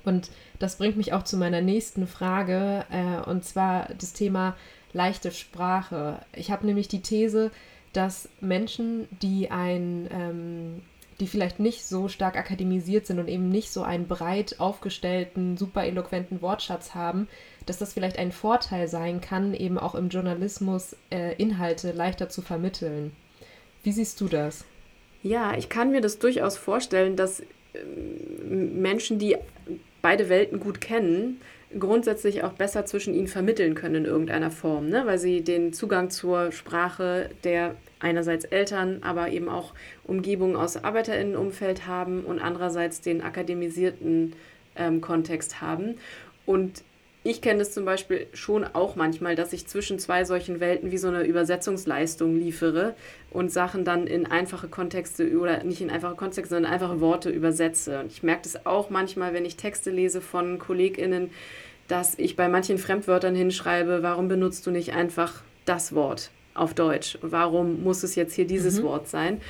[0.06, 4.56] Und das bringt mich auch zu meiner nächsten Frage, äh, und zwar das Thema
[4.94, 6.22] leichte Sprache.
[6.34, 7.52] Ich habe nämlich die These,
[7.94, 10.82] dass Menschen, die ein, ähm,
[11.20, 15.84] die vielleicht nicht so stark akademisiert sind und eben nicht so einen breit aufgestellten, super
[15.84, 17.28] eloquenten Wortschatz haben,
[17.66, 22.42] dass das vielleicht ein Vorteil sein kann, eben auch im Journalismus äh, Inhalte leichter zu
[22.42, 23.14] vermitteln.
[23.84, 24.64] Wie siehst du das?
[25.24, 27.42] Ja, ich kann mir das durchaus vorstellen, dass
[27.74, 29.38] ähm, Menschen, die
[30.02, 31.42] beide Welten gut kennen,
[31.78, 35.06] grundsätzlich auch besser zwischen ihnen vermitteln können in irgendeiner Form, ne?
[35.06, 39.74] weil sie den Zugang zur Sprache der einerseits Eltern, aber eben auch
[40.06, 44.34] Umgebung aus Arbeiterinnenumfeld haben und andererseits den akademisierten
[44.76, 45.96] ähm, Kontext haben.
[46.46, 46.84] Und
[47.30, 50.98] ich kenne das zum Beispiel schon auch manchmal, dass ich zwischen zwei solchen Welten wie
[50.98, 52.96] so eine Übersetzungsleistung liefere
[53.32, 57.30] und Sachen dann in einfache Kontexte oder nicht in einfache Kontexte, sondern in einfache Worte
[57.30, 58.00] übersetze.
[58.00, 61.32] Und ich merke das auch manchmal, wenn ich Texte lese von KollegInnen,
[61.90, 67.18] dass ich bei manchen Fremdwörtern hinschreibe, warum benutzt du nicht einfach das Wort auf Deutsch?
[67.22, 68.84] Warum muss es jetzt hier dieses mhm.
[68.84, 69.42] Wort sein?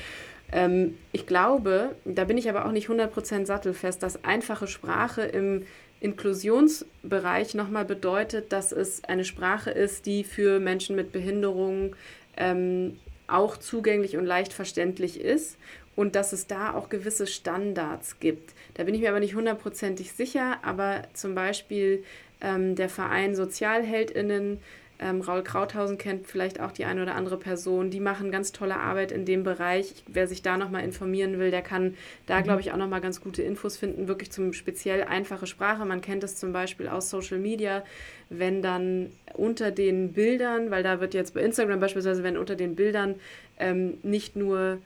[0.52, 5.66] Ähm, ich glaube, da bin ich aber auch nicht 100% sattelfest, dass einfache Sprache im
[6.00, 11.96] Inklusionsbereich nochmal bedeutet, dass es eine Sprache ist, die für Menschen mit Behinderung
[12.36, 15.58] ähm, auch zugänglich und leicht verständlich ist
[15.96, 18.54] und dass es da auch gewisse Standards gibt.
[18.74, 22.04] Da bin ich mir aber nicht hundertprozentig sicher, aber zum Beispiel
[22.40, 24.60] ähm, der Verein Sozialheldinnen
[25.00, 27.90] ähm, Raul Krauthausen kennt vielleicht auch die eine oder andere Person.
[27.90, 29.94] Die machen ganz tolle Arbeit in dem Bereich.
[30.08, 31.94] Wer sich da nochmal informieren will, der kann
[32.26, 32.44] da, mhm.
[32.44, 35.84] glaube ich, auch nochmal ganz gute Infos finden, wirklich zum speziell einfache Sprache.
[35.84, 37.84] Man kennt es zum Beispiel aus Social Media,
[38.28, 42.74] wenn dann unter den Bildern, weil da wird jetzt bei Instagram beispielsweise, wenn unter den
[42.74, 43.14] Bildern
[43.58, 44.78] ähm, nicht nur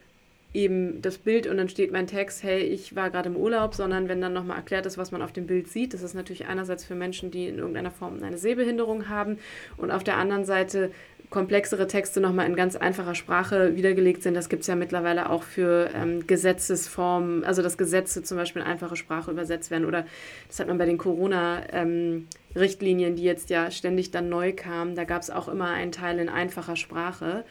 [0.55, 4.09] eben das Bild und dann steht mein Text, hey, ich war gerade im Urlaub, sondern
[4.09, 6.85] wenn dann nochmal erklärt ist, was man auf dem Bild sieht, das ist natürlich einerseits
[6.85, 9.39] für Menschen, die in irgendeiner Form eine Sehbehinderung haben
[9.77, 10.91] und auf der anderen Seite
[11.33, 14.35] komplexere Texte nochmal in ganz einfacher Sprache wiedergelegt sind.
[14.35, 18.69] Das gibt es ja mittlerweile auch für ähm, Gesetzesformen, also dass Gesetze zum Beispiel in
[18.69, 19.87] einfache Sprache übersetzt werden.
[19.87, 20.07] Oder
[20.47, 24.95] das hat man bei den Corona-Richtlinien, ähm, die jetzt ja ständig dann neu kamen.
[24.95, 27.45] Da gab es auch immer einen Teil in einfacher Sprache.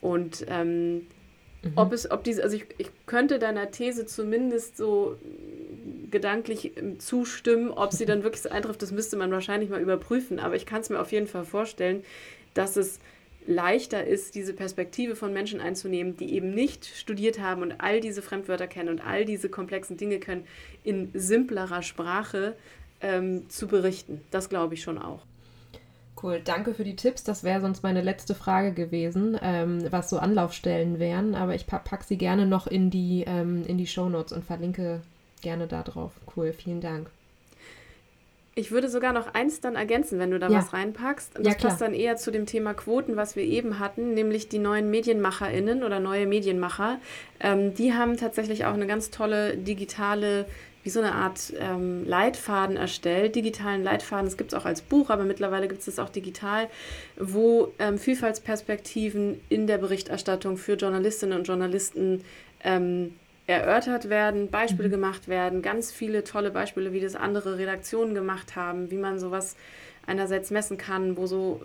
[0.00, 1.06] Und ähm,
[1.66, 1.72] Mhm.
[1.76, 5.16] Ob es, ob diese, also ich, ich könnte deiner These zumindest so
[6.10, 10.38] gedanklich zustimmen, ob sie dann wirklich so eintrifft, das müsste man wahrscheinlich mal überprüfen.
[10.38, 12.04] Aber ich kann es mir auf jeden Fall vorstellen,
[12.54, 13.00] dass es
[13.46, 18.22] leichter ist, diese Perspektive von Menschen einzunehmen, die eben nicht studiert haben und all diese
[18.22, 20.44] Fremdwörter kennen und all diese komplexen Dinge können,
[20.82, 22.56] in simplerer Sprache
[23.00, 24.20] ähm, zu berichten.
[24.30, 25.22] Das glaube ich schon auch.
[26.22, 27.24] Cool, danke für die Tipps.
[27.24, 31.34] Das wäre sonst meine letzte Frage gewesen, ähm, was so Anlaufstellen wären.
[31.34, 35.02] Aber ich pack, pack sie gerne noch in die, ähm, in die Shownotes und verlinke
[35.42, 36.12] gerne da drauf.
[36.34, 37.10] Cool, vielen Dank.
[38.58, 40.56] Ich würde sogar noch eins dann ergänzen, wenn du da ja.
[40.56, 41.36] was reinpackst.
[41.36, 44.48] Und das ja, passt dann eher zu dem Thema Quoten, was wir eben hatten, nämlich
[44.48, 46.98] die neuen MedienmacherInnen oder neue Medienmacher.
[47.40, 50.46] Ähm, die haben tatsächlich auch eine ganz tolle digitale
[50.86, 54.24] wie so eine Art ähm, Leitfaden erstellt, digitalen Leitfaden.
[54.24, 56.68] Das gibt es auch als Buch, aber mittlerweile gibt es das auch digital,
[57.18, 62.22] wo ähm, Vielfaltsperspektiven in der Berichterstattung für Journalistinnen und Journalisten
[62.62, 63.16] ähm,
[63.48, 64.92] erörtert werden, Beispiele mhm.
[64.92, 69.56] gemacht werden, ganz viele tolle Beispiele, wie das andere Redaktionen gemacht haben, wie man sowas
[70.06, 71.60] einerseits messen kann, wo so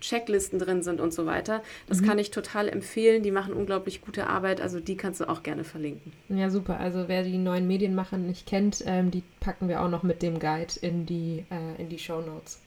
[0.00, 1.62] Checklisten drin sind und so weiter.
[1.88, 2.06] Das mhm.
[2.06, 3.22] kann ich total empfehlen.
[3.22, 4.60] Die machen unglaublich gute Arbeit.
[4.60, 6.12] Also die kannst du auch gerne verlinken.
[6.28, 6.78] Ja, super.
[6.78, 10.38] Also wer die neuen Medienmacher nicht kennt, ähm, die packen wir auch noch mit dem
[10.38, 12.60] Guide in die, äh, in die Show Notes.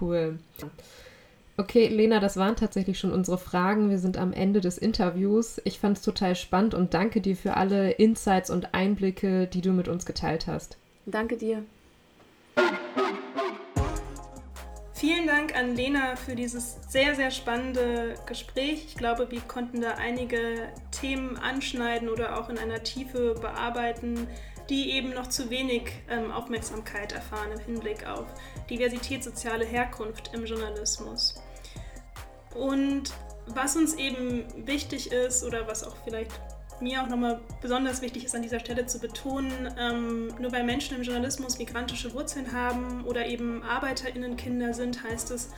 [0.00, 0.38] Cool.
[1.56, 3.88] Okay, Lena, das waren tatsächlich schon unsere Fragen.
[3.88, 5.60] Wir sind am Ende des Interviews.
[5.64, 9.70] Ich fand es total spannend und danke dir für alle Insights und Einblicke, die du
[9.70, 10.78] mit uns geteilt hast.
[11.06, 11.62] Danke dir.
[14.96, 18.84] Vielen Dank an Lena für dieses sehr, sehr spannende Gespräch.
[18.86, 24.28] Ich glaube, wir konnten da einige Themen anschneiden oder auch in einer Tiefe bearbeiten,
[24.70, 28.24] die eben noch zu wenig ähm, Aufmerksamkeit erfahren im Hinblick auf
[28.70, 31.42] Diversität, soziale Herkunft im Journalismus.
[32.54, 33.12] Und
[33.48, 36.30] was uns eben wichtig ist oder was auch vielleicht
[36.80, 40.96] mir auch nochmal besonders wichtig ist an dieser Stelle zu betonen, ähm, nur weil Menschen
[40.96, 45.50] im Journalismus migrantische Wurzeln haben oder eben ArbeiterInnenkinder sind, heißt es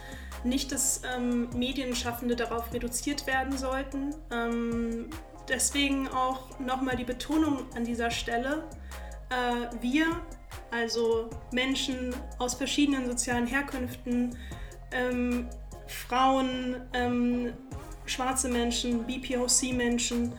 [0.45, 4.15] nicht, dass ähm, Medienschaffende darauf reduziert werden sollten.
[4.31, 5.11] Ähm,
[5.49, 8.65] deswegen auch nochmal die Betonung an dieser Stelle.
[9.31, 10.07] Äh, wir,
[10.71, 14.37] also Menschen aus verschiedenen sozialen Herkünften,
[14.93, 15.49] ähm,
[15.87, 17.53] Frauen, ähm,
[18.07, 20.33] schwarze Menschen, BPOC-Menschen,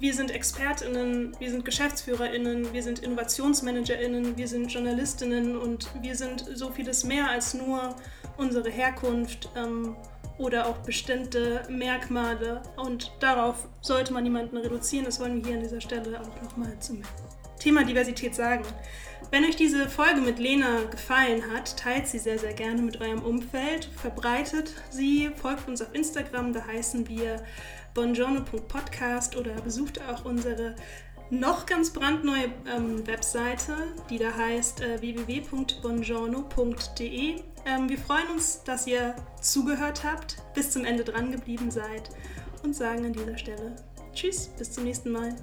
[0.00, 6.44] wir sind ExpertInnen, wir sind GeschäftsführerInnen, wir sind InnovationsmanagerInnen, wir sind JournalistInnen und wir sind
[6.54, 7.96] so vieles mehr als nur
[8.36, 9.96] unsere Herkunft ähm,
[10.38, 12.62] oder auch bestimmte Merkmale.
[12.76, 15.04] Und darauf sollte man niemanden reduzieren.
[15.04, 17.02] Das wollen wir hier an dieser Stelle auch nochmal zum
[17.58, 18.64] Thema Diversität sagen.
[19.32, 23.22] Wenn euch diese Folge mit Lena gefallen hat, teilt sie sehr, sehr gerne mit eurem
[23.22, 27.42] Umfeld, verbreitet sie, folgt uns auf Instagram, da heißen wir
[27.98, 30.76] bonjourno.podcast oder besucht auch unsere
[31.30, 33.74] noch ganz brandneue ähm, Webseite,
[34.08, 37.40] die da heißt äh, www.bongiorno.de.
[37.66, 42.10] Ähm, wir freuen uns, dass ihr zugehört habt, bis zum Ende dran geblieben seid
[42.62, 43.74] und sagen an dieser Stelle
[44.14, 45.34] Tschüss, bis zum nächsten Mal.